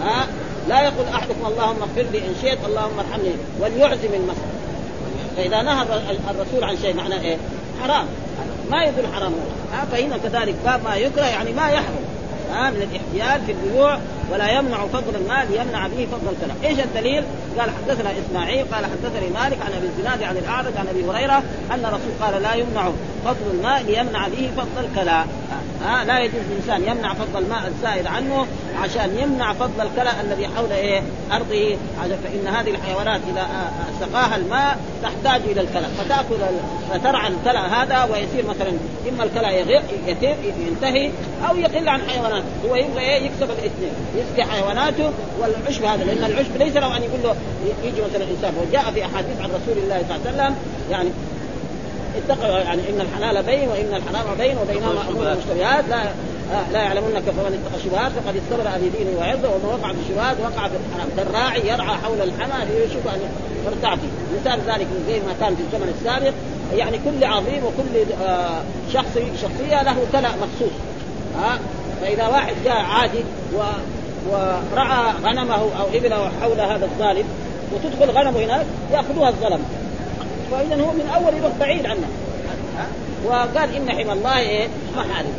[0.04, 0.28] ها؟
[0.68, 4.56] لا يقول أحدكم اللهم اغفر لي إن شئت اللهم ارحمني وليعزم المسألة
[5.38, 5.86] فإذا نهى
[6.30, 7.38] الرسول عن شيء معناه إيه؟
[7.82, 8.06] حرام.
[8.72, 9.34] ما يقول حرام.
[9.74, 12.15] ها فهنا كذلك باب ما يكره يعني ما يحرم.
[12.54, 14.00] ها من الاحتيال في البيوع
[14.32, 17.24] ولا يمنع فضل المال ليمنع به فضل الكلام، إيش الدليل؟
[17.60, 21.86] قال حدثنا إسماعيل قال حدثني مالك عن أبي الزناد عن الأعرج عن أبي هريرة أن
[21.86, 22.90] الرسول قال لا يمنع
[23.26, 25.24] فضل الماء ليمنع به فضل الكلى،
[25.86, 28.46] ها لا يجوز الانسان يمنع فضل الماء السائل عنه
[28.82, 31.78] عشان يمنع فضل الكلى الذي حول إيه؟ أرضه.
[32.24, 36.36] فإن هذه الحيوانات إذا آه، سقاها الماء تحتاج إلى الكلى فتأكل
[36.92, 38.72] فترعى الكلى هذا ويصير مثلا
[39.10, 40.36] إما الكلى يتم
[40.68, 41.12] ينتهي
[41.50, 42.02] أو يقل عن
[42.36, 43.94] حيواناته هو يبغى إيه؟ يكسب الاثنين.
[44.16, 47.36] يسقي حيواناته والعشب هذا؟ لأن العشب ليس له أن يقول له
[47.84, 50.56] يجي مثلا انسان وجاء في أحاديث عن رسول الله صلى الله عليه وسلم
[50.92, 51.10] يعني
[52.18, 55.86] اتقوا يعني إن الحلال بين وإن الحرام بين وبينهما أمور مشتبهات.
[55.90, 56.02] لا
[56.54, 59.50] آه لا يعلمون فمن اتقى الشبهات فقد استبرأ بدينه وعرضه.
[59.50, 61.10] ومن وقع في الشبهات وقع في الحرام.
[61.18, 63.20] كالراعي يرعى حول الحمى ليشوف أن
[63.66, 64.08] يرتع فيه
[64.40, 66.34] مثال ذلك زي ما كان في الزمن السابق.
[66.76, 68.62] يعني كل عظيم وكل آه
[68.94, 70.76] شخص شخصية له كلأ مخصوص.
[71.38, 71.60] ها
[72.02, 73.24] فإذا واحد جاء عادي
[73.56, 73.60] و
[74.30, 77.24] ورعى غنمه أو إبله حول هذا الظالم
[77.74, 79.60] وتدخل غنمه هناك يأخذوها الظلم.
[80.52, 82.08] فاذا هو من أول يروح بعيد عنه؟
[83.26, 85.34] وقال إن حمى الله إيه؟ محارم.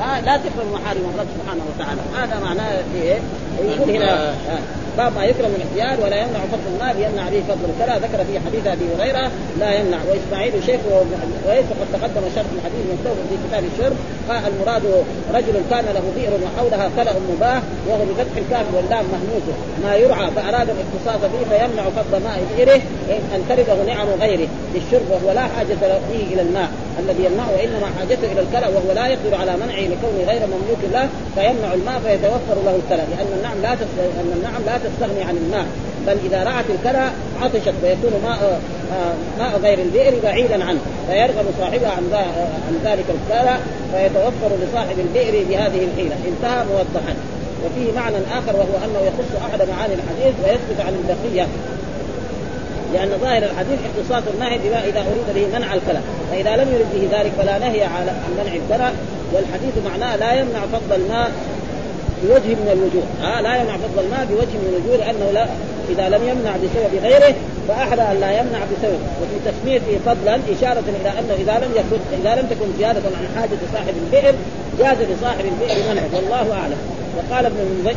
[0.00, 2.00] ها لا تقربوا محارم الرب سبحانه وتعالى.
[2.16, 3.18] هذا معناه إيه؟
[3.58, 4.58] يقول هنا ها،
[4.98, 5.68] باب ما يكرم من
[6.04, 7.94] ولا يمنع فضل المال يمنع به فضل الكلى.
[8.04, 9.30] ذكر في حديث أبي هريرة
[9.60, 9.98] لا يمنع.
[10.08, 10.80] وإسماعيل شيخ
[11.48, 13.96] ويس وقد تقدم شرح الحديث مكتوب في كتاب الشرب
[14.28, 14.84] قال المراد
[15.34, 19.46] رجل كان له بئر وحولها كلأ مباح وهو بفتح الكاف واللام مهموس.
[19.84, 22.80] ما يرعى فأراد الاختصاص به فيمنع فضل ماء بئره
[23.34, 25.76] ان ترده نعم غيره للشرب وهو لا حاجة
[26.10, 26.68] فيه إلى الماء.
[26.98, 31.08] الذي يمنعه وانما حاجته إلى الكلى وهو لا يقدر على منعه لكونه غير مملوك له.
[31.34, 35.66] فيمنع الماء فيتوفر له الكلى لأن النعم لا تستغني ان النعم لا تستغني عن الماء
[36.06, 37.10] بل إذا رعت الكلى
[37.42, 38.60] عطشت فيكون ماء
[38.92, 40.80] آه، ماء غير البئر بعيدا عنه.
[41.08, 42.04] فيرغب صاحبها عن
[42.68, 43.56] عن ذلك الكلى
[43.92, 46.16] فيتوفر لصاحب البئر بهذه الحيلة.
[46.28, 47.14] انتهى موضحا.
[47.64, 51.46] وفيه معنى آخر وهو أنه يخص أحد معاني الحديث ويسكت عن البقية.
[52.94, 56.02] لأن ظاهر الحديث اختصاص النهي بما إذا أريد به منع الكلام.
[56.30, 58.06] فإذا لم يرد به ذلك فلا نهي عن
[58.38, 58.94] منع الكلام
[59.32, 61.30] والحديث معناه لا يمنع فضل الماء
[62.22, 63.06] بوجه من الوجوه.
[63.28, 65.46] آه لا يمنع فضل الماء بوجه من الوجوه لأنه لا
[65.92, 67.34] إذا لم يمنع بسبب غيره
[67.68, 69.00] فأحرى أن لا يمنع بسبب.
[69.20, 73.58] وفي تسميته فضلا إشارة إلى أنه إذا لم يكن إذا لم تكن زيادة عن حاجة
[73.74, 74.34] صاحب البئر
[74.78, 76.80] جاز لصاحب البئر منعه والله أعلم.
[77.16, 77.56] وقال ابن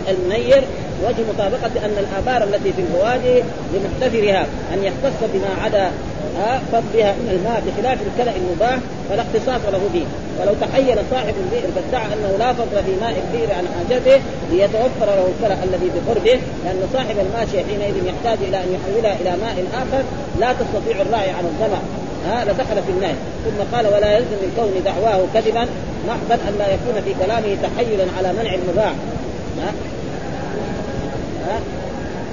[0.09, 0.63] المنير
[1.05, 5.91] وجه مطابقة أن الآبار التي في البوادي لمحتفرها أن يختص بما عدا
[6.39, 10.05] آه، فضلها من الماء بخلاف الكلأ المباح فلا اختصاص له به.
[10.39, 15.27] ولو تحين صاحب البئر فادعى أنه لا فضل في ماء البئر عن حاجته ليتوفر له
[15.33, 20.03] الكلأ الذي بقربه لأن صاحب الماشيه حينئذ يحتاج إلى أن يحولها إلى ماء آخر
[20.39, 21.81] لا تستطيع الراعي عن الظمأ.
[22.27, 23.15] ها لدخل في النهي.
[23.45, 25.65] ثم قال ولا يلزم من كون دعواه كذبا
[26.07, 28.93] محضا أن لا يكون في كلامه تحيلا على منع المباح.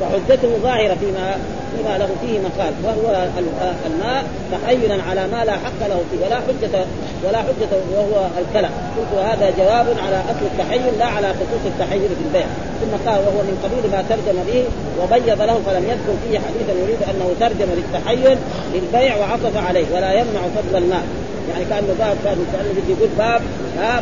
[0.01, 1.37] وحجته ظاهرة فيما
[1.77, 2.73] فيما له فيه مقال.
[2.85, 6.27] وهو ال- الماء تحيلا على ما لا حق له فيه.
[6.27, 6.85] ولا حجة
[7.29, 12.25] ولا حجة وهو الكلى قلت هذا جواب على أصل التحيل لا على خصوص التحيل في
[12.29, 12.47] البيع.
[12.81, 14.65] ثم قال وهو من قبيل ما ترجم به
[15.03, 18.39] وبيض له فلم يذكر فيه حديثا يريد أنه ترجم للتحيل
[18.75, 19.87] للبيع وعطف عليه.
[19.95, 21.03] ولا يمنع فضل الماء.
[21.53, 22.39] يعني كأنه باب كان
[22.89, 23.41] يقول باب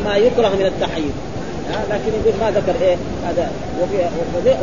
[0.04, 1.10] ما يكره من التحيل
[1.90, 2.96] لكن يقول ما ذكر إيه
[3.28, 3.50] هذا
[3.82, 3.96] وفي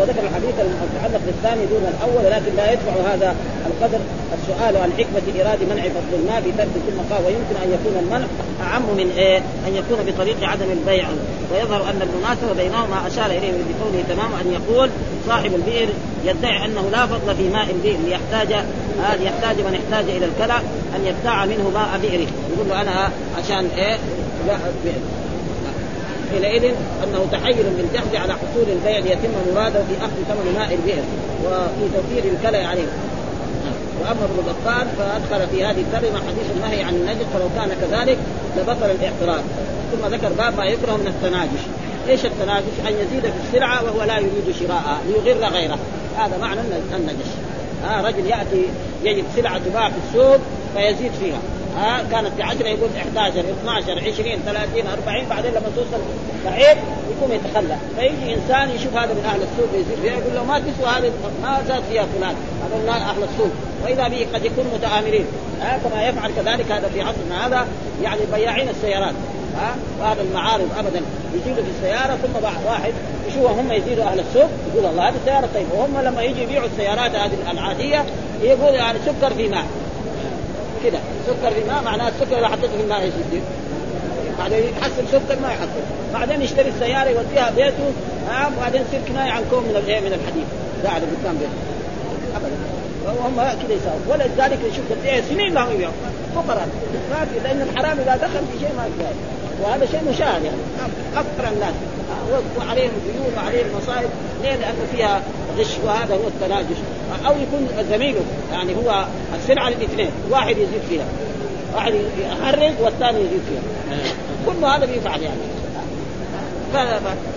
[0.02, 3.36] وذكر الحديث المتعلق بالثاني دون الأول ولكن لا يدفع هذا
[3.68, 4.00] القدر
[4.34, 8.28] السؤال عن حكمة إيراد منع فضل الماء بترك ثم قال ويمكن أن يكون المنع
[8.62, 11.08] أعم من إيه أن يكون بطريق عدم البيع.
[11.54, 14.90] ويظهر أن المناسبة بينهما أشار إليه بقوله تماما أن يقول
[15.28, 15.90] صاحب البئر
[16.26, 20.58] يدعي أنه لا فضل في ماء البئر ليحتاج آه ليحتاج من احتاج إلى الكلى
[20.96, 22.28] أن يبتاع منه ماء بئره.
[22.56, 23.98] يقول له أنا عشان إيه
[24.48, 24.58] لا
[26.32, 26.64] حينئذ
[27.04, 31.04] أنه تحيل بالجهد على حصول البيع ليتم مراده في أخذ ثمن ماء البئر
[31.46, 32.88] وفي توفير الكلى عليه.
[34.02, 38.18] وأما ابن بطال فأدخل في هذه الترجمه حديث النهي عن النجس فلو كان كذلك
[38.58, 39.44] لبطل الاعتراض
[39.92, 41.64] ثم ذكر باب ما يكره من التناجش.
[42.10, 45.78] إيش التناجش؟ أن يزيد في السلعة وهو لا يريد شراءها ليغر غيره.
[46.18, 46.62] هذا معنى
[46.96, 47.32] النجش.
[47.84, 48.66] ها رجل يأتي
[49.04, 50.40] يجد سلعة تباع في السوق
[50.76, 51.40] فيزيد فيها.
[51.78, 56.04] ها كانت ب 10 يقول 11 12 20 30 40 بعدين لما توصل
[56.46, 56.78] بعيد
[57.12, 57.78] يقوم يتخلى.
[58.00, 61.12] فيجي إنسان يشوف هذا من أهل السوق يزيد فيها يقول له ما تسوى هذه
[61.44, 62.36] ما زاد فيها فلان
[62.88, 63.52] هذا أهل السوق.
[63.84, 65.26] وإذا به قد يكون متآمرين.
[65.62, 67.68] ها كما يفعل كذلك هذا في عصرنا هذا
[68.04, 69.14] يعني بياعين السيارات.
[69.58, 71.02] ها وهذا المعارض ابدا.
[71.36, 72.94] يزيدوا في السيارة ثم واحد
[73.28, 77.16] يشوفوا هم يزيدوا أهل السوق يقول الله هذه السيارة طيب وهم لما يجي يبيعوا السيارات
[77.16, 78.06] هذه العاديه
[78.42, 79.66] يقول يعني سكر في ماء
[80.84, 81.00] كده.
[81.28, 83.42] سكر في ماء معناه السكر إذا حطيته في الماء إيش يصير؟
[84.40, 87.92] بعدين يحصل سكر ما يحصل بعدين يشتري السيارة يوديها بيته
[88.30, 90.48] ها وبعدين يصير كناية عن كوم من الإيه؟ من الحديد.
[90.86, 91.60] قاعد قدام بيته.
[92.36, 92.74] ابدا.
[93.06, 95.94] وهم كذا يساووا ولذلك يشوف قد سنين ما هم يبيعوا
[96.36, 96.68] فقراء
[97.12, 99.16] ما في لأن الحرام إذا دخل في شيء ما يجوز
[99.62, 100.58] وهذا شيء مشاهد يعني.
[101.16, 101.74] افقر الناس
[102.58, 104.10] وعليهم ديون وعليهم مصائب
[104.44, 105.22] ليه؟ لأنه فيها
[105.58, 106.78] غش وهذا هو التناجش.
[107.26, 109.06] أو يكون زميله يعني هو
[109.36, 111.06] السلعة للاثنين واحد يزيد فيها
[111.76, 113.62] واحد يحرق والثاني يزيد فيها.
[114.46, 115.40] كل هذا بيفعل يعني.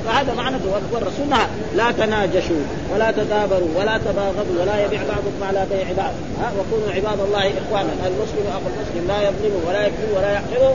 [0.06, 0.56] فهذا معنى
[0.92, 1.46] والرسول نهى
[1.76, 2.62] لا تناجشوا
[2.94, 6.12] ولا تدابروا ولا تباغضوا ولا يبيع بعضكم على بيع بعض.
[6.58, 10.74] وكونوا عباد الله إخوانا المسلم أخو المسلم لا يظلمه ولا يكذب ولا يحقره.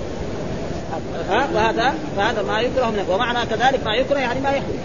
[1.29, 4.77] ها؟ فهذا فهذا ما يكره من ومعنى كذلك ما يكره يعني ما يحرم.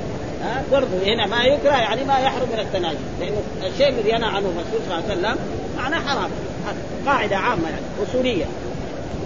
[0.43, 4.39] ها؟ برضه هنا ما يكره يعني ما يحرم من التناجش لأنه الشيء الذي ينهى عنه
[4.39, 5.37] الرسول صلى الله عليه وسلم
[5.77, 6.31] معناه حرام.
[7.07, 8.45] قاعدة عامة يعني أصولية.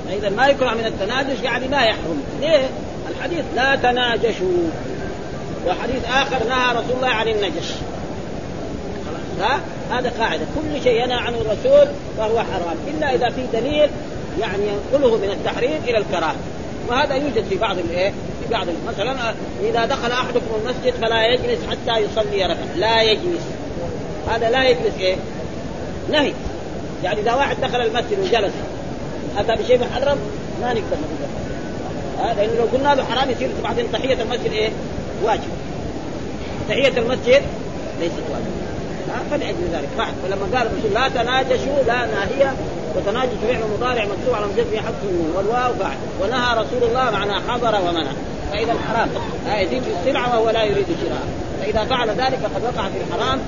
[0.08, 2.22] فإذا ما يكره من التناجش يعني ما يحرم.
[2.40, 2.68] ليه؟
[3.10, 4.70] الحديث لا تناجشوا.
[5.66, 7.72] وحديث آخر نهى رسول الله عن النجش.
[9.40, 10.42] ها؟ هذا قاعدة.
[10.54, 12.76] كل شيء ينهى عنه الرسول فهو حرام.
[12.88, 13.90] إلا إذا في دليل
[14.40, 16.36] يعني ينقله من التحريم إلى الكراهة.
[16.88, 22.00] وهذا يوجد في بعض الايه؟ في بعض مثلا إذا دخل أحدكم المسجد فلا يجلس حتى
[22.00, 23.42] يصلي ركعة، لا يجلس.
[24.28, 25.16] هذا لا يجلس إيه؟
[26.10, 26.32] نهي.
[27.04, 28.52] يعني إذا واحد دخل المسجد وجلس
[29.38, 30.18] أتى بشيء محرم
[30.60, 30.96] ما نقدر
[32.18, 34.70] هذا لأنه لو قلنا له حرام يصير بعدين تحية المسجد إيه؟
[35.24, 35.50] واجب.
[36.68, 37.42] تحية المسجد
[38.00, 38.60] ليست واجب
[39.30, 39.88] فلأجل ذلك.
[39.98, 42.54] فعل فلما قال الرسول لا تناجشوا لا ناهية.
[42.96, 45.02] وتناجش فعل مضارع مكتوب على مجد في حق
[45.36, 48.12] والواو فعل ونهى رسول الله معنى حضر ومنع.
[48.52, 49.08] فإذا الحرام.
[49.46, 51.22] لا يزيد في السلعه وهو لا يريد شراء
[51.60, 53.38] فإذا فعل ذلك فقد وقع في الحرام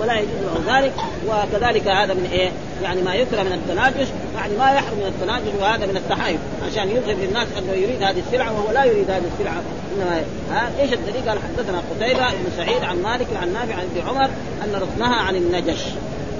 [0.00, 0.30] ولا يجوز
[0.66, 0.92] له ذلك.
[1.28, 2.50] وكذلك هذا من إيه؟
[2.82, 4.08] يعني ما يكره من التناجش.
[4.36, 6.38] يعني ما يحرم من التناجش وهذا من التحايل
[6.70, 9.62] عشان يظهر للناس أنه يريد هذه السلعه وهو لا يريد هذه السلعه
[9.96, 14.08] إنما ها؟ إيش الدليل؟ قال حدثنا قتيبة بن سعيد عن مالك عن نافع عن ابن
[14.08, 14.30] عمر
[14.64, 15.80] أن نهى عن النجش.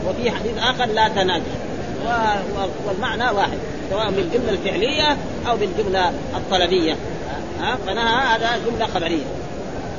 [0.06, 1.42] وفي حديث آخر لا تناجش.
[2.86, 3.58] والمعنى واحد
[3.90, 5.16] سواء بالجملة الفعلية
[5.48, 6.96] أو بالجملة الطلبية.
[7.60, 9.24] ها؟ فنهى هذا جملة خبرية.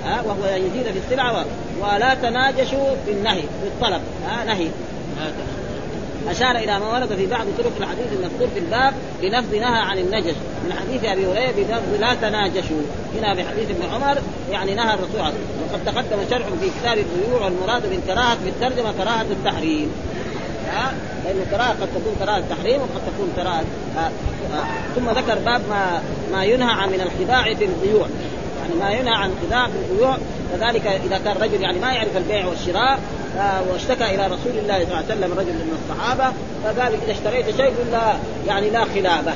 [0.06, 1.46] ها؟ وهو يزيد في السلعة
[1.82, 4.68] ولا تناجشوا بالنهي بالطلب ها؟ نهي.
[6.30, 10.36] أشار إلى ما ورد في بعض طرق الحديث المذكور في الباب بلفظ نهى عن النجش.
[10.66, 12.82] من حديث أبي هريرة بلفظ لا تناجشوا.
[13.16, 14.18] هنا بحديث ابن عمر
[14.52, 19.92] يعني نهى الرسول وقد تقدم شرح في كتاب البيوع والمراد بالكراهة في الترجمة كراهة التحريم.
[20.70, 20.94] ها؟
[21.26, 23.64] لأن الكراهة قد تكون كراهة تحريم وقد تكون كراهة
[24.96, 28.08] ثم ذكر باب ما ما ينهى عن من الخداع في البيوع.
[28.62, 30.18] يعني ما ينهى عن خداع في البيوع
[30.52, 33.00] كذلك إذا كان رجل يعني ما يعرف البيع والشراء
[33.38, 37.46] آه، واشتكى إلى رسول الله صلى الله عليه وسلم رجل من الصحابة فقال إذا اشتريت
[37.56, 38.14] شيء لا
[38.48, 39.34] يعني لا خلابة.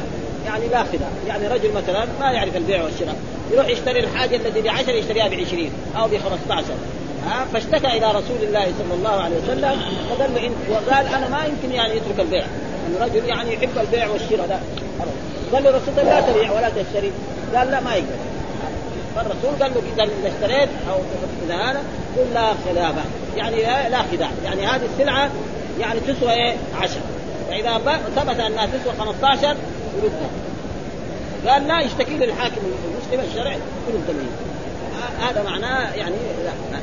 [0.47, 3.15] يعني لا خلاف يعني رجل مثلا ما يعرف البيع والشراء
[3.51, 6.17] يروح يشتري الحاجة التي ب 10 يشتريها ب 20 أو ب
[6.49, 6.65] 15
[7.27, 11.75] ها فاشتكى إلى رسول الله صلى الله عليه وسلم فقال له وقال أنا ما يمكن
[11.75, 12.45] يعني يترك البيع.
[12.99, 14.59] يعني رجل يعني يحب البيع والشراء ده.
[15.53, 17.11] قال له رسول الله لا تبيع ولا تشتري.
[17.55, 18.15] قال لا ما يقدر
[19.15, 20.95] فالرسول قال له إذا اشتريت أو
[21.45, 21.83] إذا هذا
[22.17, 23.03] قل لا خلافه
[23.37, 24.29] يعني لا خداع.
[24.45, 25.29] يعني هذه السلعة
[25.79, 27.01] يعني تسوى إيه؟ 10
[27.49, 29.55] فإذا ثبت أنها تسوى 15
[30.03, 30.29] يردها
[31.47, 33.57] قال لا يشتكي للحاكم المسلم الشرعي.
[33.89, 34.27] يرد
[35.21, 36.79] هذا معناه يعني لا.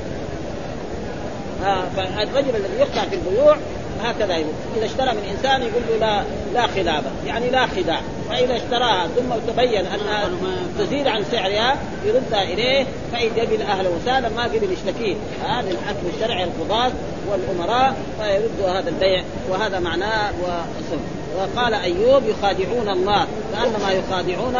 [1.97, 3.57] فالرجل الذي يخدع في البيوع
[4.05, 4.53] هكذا يقول.
[4.77, 6.23] إذا اشترى من إنسان يقول له لا
[6.55, 8.01] لا خلابه يعني لا خداع.
[8.29, 10.31] فإذا اشتراها ثم تبين انها
[10.79, 15.15] تزيد عن سعرها يردها إليه فإن قبل أهله وسهلا ما قبل يشتكيه.
[15.45, 16.93] هذا الحكم الشرعي القضاة
[17.31, 21.03] والأمراء فيرد هذا البيع وهذا معناه واسم.
[21.37, 23.27] وقال أيوب يخادعون الله.
[23.53, 24.57] كأنما يخادعون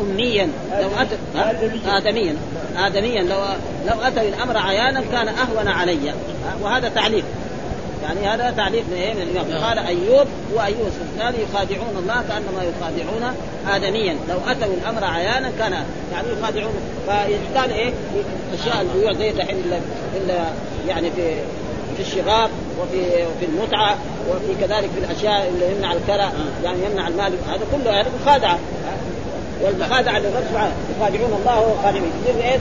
[0.00, 0.48] امنيا
[0.80, 0.88] لو
[1.86, 2.36] ادميا.
[2.76, 3.22] ادميا.
[3.22, 3.38] لو
[3.86, 6.14] لو أتى الأمر عيانا كان أهون علي.
[6.62, 7.24] وهذا تعليق.
[8.02, 9.64] يعني هذا تعليق من من الإمام.
[9.64, 13.36] قال أيوب وايوب السختياني يخادعون الله كأنما يخادعون
[13.68, 14.16] ادميا.
[14.28, 15.72] لو أتوا الأمر عيانا كان
[16.12, 16.74] يعني يخادعون.
[17.06, 17.92] فقال إيه؟
[18.54, 19.80] أشياء البيوع زي دحين الا
[20.16, 20.44] إلا
[20.88, 21.34] يعني في
[21.96, 22.50] في الشغاب
[22.80, 23.96] وفي في المتعة
[24.30, 26.32] وفي كذلك في الأشياء اللي يمنع الكرى
[26.64, 27.32] يعني يمنع المال.
[27.48, 28.58] هذا كله هذا مخادعة.
[29.64, 31.74] والمخادعه للرب يخادعون الله
[32.44, 32.58] إيه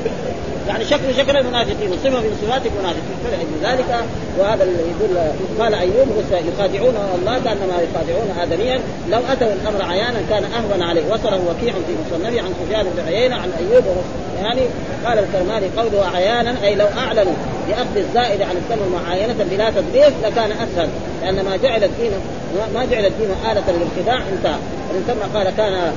[0.68, 3.18] يعني شكل شكل المنافقين وصفة من صفات المنافقين.
[3.24, 4.06] فلذلك
[4.40, 5.18] وهذا اللي يقول
[5.60, 8.80] قال أيوب يخادعون الله كأنما يخادعون آدميا.
[9.10, 11.02] لو أتوا الأمر عيانا كان أهون عليه.
[11.12, 13.84] وصله وكيع في مصنفه عن سفيان بن عيينة عن أيوب
[14.44, 14.62] يعني
[15.06, 16.56] قال الكرماني قوله عيانا.
[16.64, 17.34] أي لو أعلنوا
[17.68, 20.90] بأخذ الزائد عن الثمن معاينة بلا تدريس لكان أسهل.
[21.22, 22.12] لأن ما جعل الدين
[22.74, 24.60] ما جعل الدين آلة للخداع انتهى.
[24.90, 25.94] ومن ثم قال كان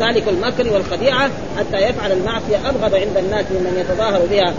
[0.00, 4.54] سالك المكر والخديعة حتى يفعل المعصية أبغض عند الناس ممن يتظاهر بها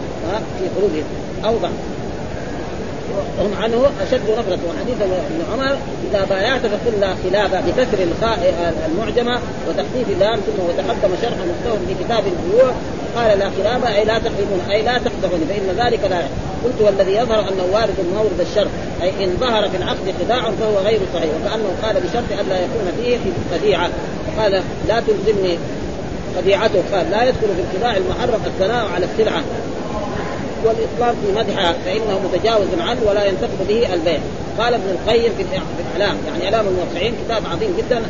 [0.59, 1.03] في قلوبهم.
[1.45, 1.69] اوضح
[3.39, 4.59] هم عنه أشد نفرة.
[4.69, 5.77] وحديث ابن عمر
[6.11, 8.53] إذا بايعت فقل لا خلاف بكسر الخاء
[8.91, 9.39] المعجمة
[9.69, 12.71] وتخفيف اللام ثم وتقدم شرح مستوى في كتاب البيوع
[13.15, 16.21] قال لا خلاف أي لا تحرمون أي لا تخدعون فإن ذلك لا
[16.63, 18.67] قلت والذي يظهر أنه وارد مورد الشر
[19.01, 23.17] أي إن ظهر في العقد خداع فهو غير صحيح وكأنه قال بشرط الا يكون فيه
[23.17, 23.89] في خديعة.
[24.37, 25.57] قال لا تلزمني
[26.37, 29.43] خديعته قال لا يدخل في الخداع المحرم الثناء على السلعة.
[30.65, 34.19] والإطلاق في مدحها فإنه متجاوز عنه ولا ينتفع به البيع.
[34.59, 38.01] قال ابن القيم في الإعلام يعني إعلام الموقعين كتاب عظيم جدا.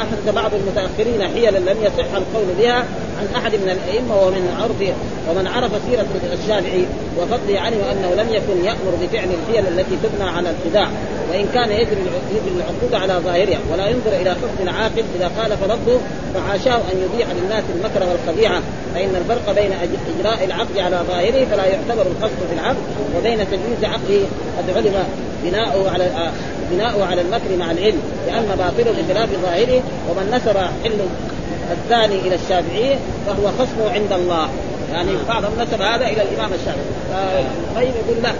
[0.00, 2.84] احدث بعض المتأخرين حيلا لم يصح القول بها
[3.18, 4.94] عن أحد من الأئمة ومن عرف
[5.30, 6.84] ومن عرف سيرة الشافعي
[7.18, 10.88] وفضله عنه أنه لم يكن يأمر بفعل الحيل التي تبنى على الخداع
[11.30, 12.02] وإن كان يجري
[12.56, 13.58] العقود على ظاهرها.
[13.72, 15.98] ولا ينظر إلى قصد العاقل إذا قال فرده
[16.34, 18.62] فحاشاه أن يبيع للناس المكر والخديعه
[18.94, 19.72] فإن الفرق بين
[20.18, 22.76] إجراء العقد على ظاهره فلا يعتبر القصد في العقد
[23.16, 24.26] وبين تجويز عقده
[24.58, 25.04] قد علم
[25.44, 26.30] بناؤه على
[26.70, 31.00] بناؤه على المكر مع العلم لأن باطله بخلاف ظاهره ومن نسب حل
[31.70, 34.48] الثاني إلى الشافعي فهو خصمه عند الله.
[34.92, 37.44] يعني بعضهم نسب هذا إلى الإمام الشافعي.
[37.76, 38.32] طيب يقول لا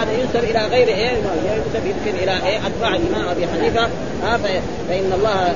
[0.00, 3.88] هذا ينسب إلى غير إيه؟ ينسب يمكن إلى إيه؟ أتباع الإمام أبي حنيفة.
[4.88, 5.54] فإن الله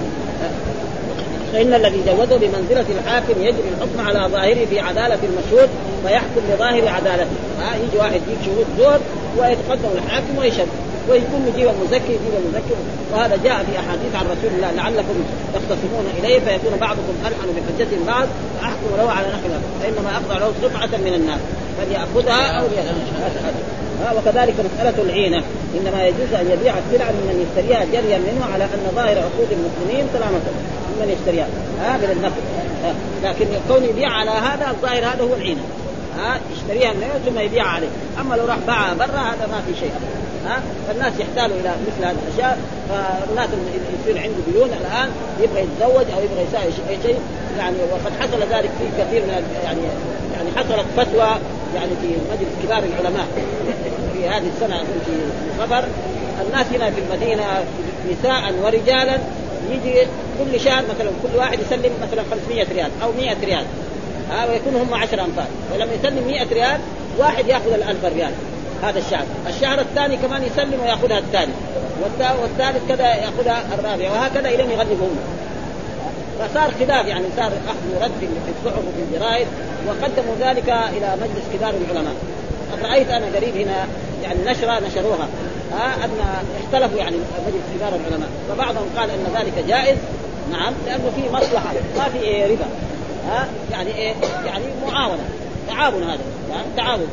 [1.57, 5.69] فإن الذي جوزه بمنزلة الحاكم يجري الحكم على ظاهره في عدالة المشهود
[6.07, 7.37] فيحكم بظاهر عدالته.
[7.61, 8.99] ها يجي واحد يجيب شهود زور
[9.39, 10.69] ويتقدم الحاكم ويشهد
[11.09, 12.75] ويكون يجيب المزكي يجيب المزكي
[13.13, 15.17] وهذا جاء في أحاديث عن رسول الله لعلكم
[15.55, 18.27] تختصمون إليه فيكون بعضكم ألحن بحجة بعض
[18.61, 19.49] فأحكم له على نحو
[19.83, 21.41] فإنما أقطع له سبعة من الناس.
[21.79, 22.67] فليأخذها أو
[24.03, 25.43] ها وكذلك مسألة العينة.
[25.77, 30.41] إنما يجوز أن يبيع السلع ممن يشتريها جريا منه على أن ظاهر عقود المسلمين سلامة.
[30.97, 31.47] ممن يشتريها.
[31.81, 32.43] ها من النقد.
[33.25, 35.61] لكن كون يبيع على هذا الظاهر هذا هو العينة
[36.19, 37.89] ها يشتريها منه ثم يبيع عليه.
[38.21, 39.93] أما لو راح باعها برا هذا ما في شيء.
[40.47, 42.59] ها فالناس يحتاجوا إلى مثل هذه الأشياء.
[42.89, 43.49] فالناس
[44.01, 45.09] يصير عنده ديون الآن
[45.41, 46.73] يبغى يتزوج أو يبغى يساوي
[47.03, 47.19] شيء
[47.59, 49.81] يعني وقد حصل ذلك في كثير من يعني
[50.35, 51.31] يعني حصلت فتوى
[51.75, 53.27] يعني في مجلس كبار العلماء
[54.13, 55.13] في هذه السنة في
[55.59, 55.85] صفر
[56.47, 57.45] الناس هنا في المدينة
[58.11, 59.19] نساء ورجالا
[59.71, 60.07] يجي
[60.39, 63.65] كل شهر مثلا كل واحد يسلم مثلا 500 ريال أو 100 ريال.
[64.31, 65.47] ها ويكون هم 10 أنفار.
[65.75, 66.81] ولما يسلم 100 ريال
[67.19, 68.33] واحد يأخذ ال 1000 ريال
[68.83, 69.25] هذا الشهر.
[69.49, 71.53] الشهر الثاني كمان يسلم ويأخذها الثاني.
[72.43, 74.11] والثالث كذا يأخذها الرابع.
[74.11, 75.17] وهكذا إلى يغلبهم
[76.39, 79.47] فصار خلاف يعني صار أخذ ورد في الصحف وفي الجرائد
[79.89, 82.15] وقدموا ذلك إلى مجلس كبار العلماء.
[82.83, 83.87] رأيت أنا قريب هنا
[84.23, 85.29] يعني نشرة نشروها.
[85.73, 86.11] ها أن
[86.65, 88.29] اختلفوا يعني مجلس كبار العلماء.
[88.49, 89.97] فبعضهم قال أن ذلك جائز.
[90.53, 92.67] نعم لأنه في مصلحة ما في إيه ربا.
[93.29, 94.15] ها يعني إيه
[94.47, 95.23] يعني معاونة.
[95.69, 96.19] تعاون هذا
[96.77, 97.07] تعاون.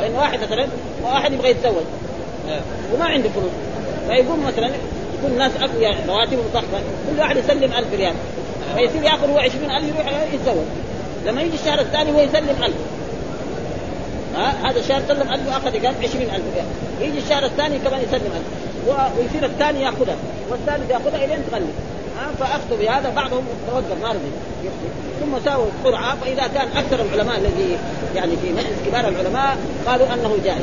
[0.00, 0.66] لأن واحد مثلا
[1.04, 1.84] واحد يبغى يتزوج.
[2.94, 3.50] وما عنده فلوس.
[4.08, 4.70] فيقوم مثلا
[5.18, 6.80] يكون الناس اقوياء رواتبهم ضخمه
[7.10, 8.14] كل واحد يسلم 1000 ريال.
[8.76, 10.64] فيصير يأخذ هو 20000 يروح يتزوج.
[11.26, 12.74] لما يجي الشهر الثاني هو يسلم 1000
[14.36, 16.66] ها؟ هذا الشهر سلم 1000 وأخذ كم 20000 ريال
[17.00, 18.66] يجي الشهر الثاني كمان يسلم 1000
[19.18, 20.16] ويصير الثاني يأخذها.
[20.50, 21.70] والثالث يأخذها إلين تغلب
[22.40, 24.30] فافتوا بهذا بعضهم توقف ما رضي.
[25.20, 27.78] ثم ساووا قرعه فإذا كان أكثر العلماء الذي
[28.14, 29.56] يعني في مجلس كبار العلماء
[29.86, 30.62] قالوا أنه جائز.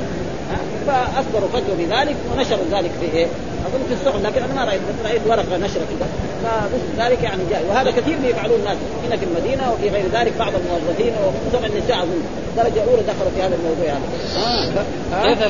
[0.88, 3.26] فاصدروا فتوى بذلك ونشروا ذلك في إيه؟
[3.66, 6.08] أظن في الصحف لكن أنا ما رايت رأيت ورقه كذا
[6.44, 7.24] فمثل ذلك.
[7.24, 7.66] يعني جائز.
[7.70, 12.24] وهذا كثير يفعلون الناس هنا في المدينة وفي غير ذلك بعض الموظفين وخصوصا النساء أظن.
[12.58, 14.04] درجه اولى دخلوا في هذا الموضوع يعني.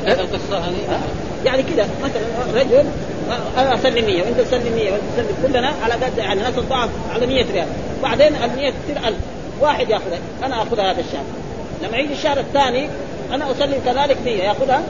[0.06, 1.00] كيف القصة هذه؟
[1.46, 2.86] يعني كذا مثلا رجل
[3.58, 7.28] أنا أسلم 100 وأنت تسلم 100 وأنت تسلم كلنا على قد يعني ناس الضعف على
[7.28, 7.68] 100 ريال.
[8.04, 9.16] بعدين ال 100 تصير 1000
[9.62, 10.20] واحد يأخذها.
[10.44, 11.24] أنا أخذها هذا الشهر.
[11.84, 12.90] لما يجي الشهر الثاني
[13.34, 14.84] أنا أسلم كذلك 100 يأخذها؟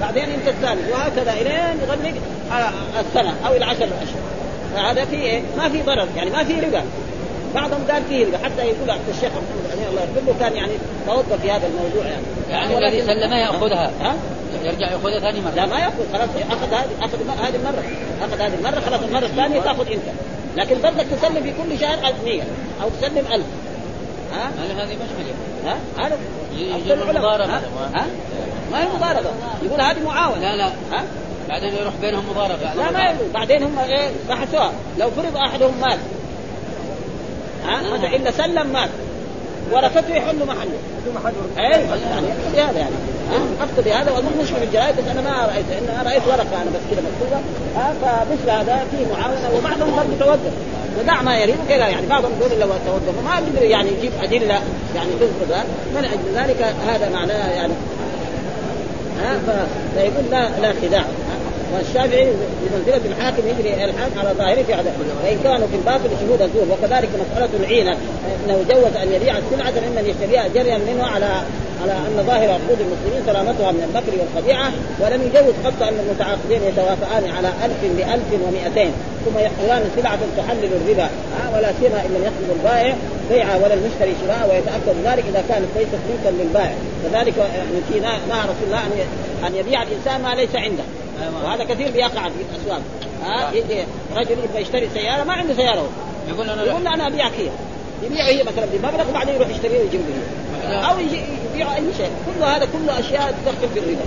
[0.00, 2.14] بعدين أنت الثالث وهكذا إلين يغلق
[2.50, 2.70] على
[3.00, 4.22] السنة أو العشر الاشهر
[4.74, 6.08] فهذا في إيه؟ ما في ضرر.
[6.16, 6.82] يعني ما في ربا.
[7.54, 10.72] بعضهم قال فيه حتى يقول الشيخ محمد امين الله يغفر له كان يعني
[11.06, 12.22] توقف في هذا الموضوع يعني.
[12.50, 13.90] يعني الذي سلمه يأخذها.
[14.00, 14.14] ها؟
[14.64, 17.84] يرجع يأخذها ثاني لا مره ما يأخذ خلاص أخذ هذه أخذ هذه المره
[18.22, 20.02] أخذ هذه المره خلاص المرة الثانية تأخذ أنت.
[20.56, 22.42] لكن برضك تسلم في كل شهر 100
[22.82, 23.44] أو تسلم 1000
[24.32, 25.34] ها؟ هذه مشكلة.
[25.64, 26.16] ها؟ هذا.
[27.44, 27.60] ها؟
[27.94, 28.06] ها؟
[28.72, 29.30] ما هي مضاربة.
[29.62, 30.40] يقول هذه معاونة.
[30.40, 30.66] لا لا.
[30.66, 31.04] ها؟
[31.48, 32.74] بعدين يروح بينهم مضاربة.
[32.74, 34.72] لا ما يقول بعدين هم إيه بحثوها.
[34.98, 35.98] لو فرض أحدهم مات
[37.90, 38.90] مثلا الا سلم مات.
[39.72, 40.78] ورثته يحل محله.
[41.58, 42.94] أيوه يعني يقتضي هذا يعني.
[43.60, 46.80] اقتضي هذا واظن مش من الجرائد بس أنا ما رأيت أنا رأيت ورقة أنا بس
[46.90, 47.40] كذا مكتوبة.
[48.02, 50.52] فمثل هذا فيه معاونة وبعضهم برضه توقف
[51.00, 52.06] ودع ما يريد كذا يعني.
[52.06, 53.24] بعضهم يقول لو توقف.
[53.24, 54.60] ما يقدر يعني يجيب أدلة
[54.96, 55.64] يعني تثبت هذا
[55.94, 57.72] من أجل ذلك هذا معناه يعني.
[59.22, 59.38] ها؟
[59.94, 61.04] فيقول لا لا خداع.
[61.74, 62.26] والشافعي
[62.62, 64.90] بمنزلة الحاكم يجري الحاكم على ظاهره في عدم.
[65.24, 66.66] وإن كانوا في الباطل شهود الزور.
[66.70, 67.96] وكذلك مسألة العينة.
[68.44, 71.42] أنه جوز أن يبيع السلعة ممن يشتريها جريا منه على
[71.82, 74.72] على أن ظاهر عقود المسلمين سلامتها من المكر والخديعة.
[75.00, 78.92] ولم يجوز قط أن المتعاقدين يتوافقان على ألف بألف ومئتين.
[79.24, 81.08] ثم يحصلان سلعة تحلل الربا.
[81.34, 82.94] ها ولا سيما إن لم يقصد البائع
[83.30, 84.42] بيعها ولا المشتري شراء.
[84.50, 86.74] ويتأكد ذلك إذا كانت ليست ملكا للبائع.
[87.04, 88.82] كذلك يعني نهى رسول الله
[89.46, 90.84] أن يبيع الإنسان ما ليس عنده.
[91.44, 92.82] وهذا كثير بيقع في الأسواق.
[93.24, 93.84] ها؟ يجي
[94.16, 95.88] رجل يبغى يشتري سيارة ما عنده سيارة.
[96.28, 97.48] يقول أنا يقول أنا ابيعك هي
[98.02, 100.14] يبيع هي مثلا بمبلغ وبعدين يروح يشتريها ويجيب لي
[100.76, 101.20] أو يجي
[101.50, 102.10] يبيع أي شيء.
[102.26, 104.04] كل هذا كله أشياء تدخل في الربا.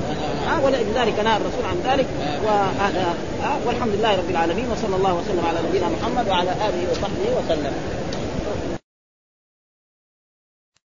[0.47, 2.05] ها؟ ولذلك نهى الرسول عن ذلك.
[2.45, 7.26] وهذا ها؟ والحمد لله رب العالمين وصلى الله وسلم على نبينا محمد وعلى آله وصحبه
[7.38, 7.74] وسلم.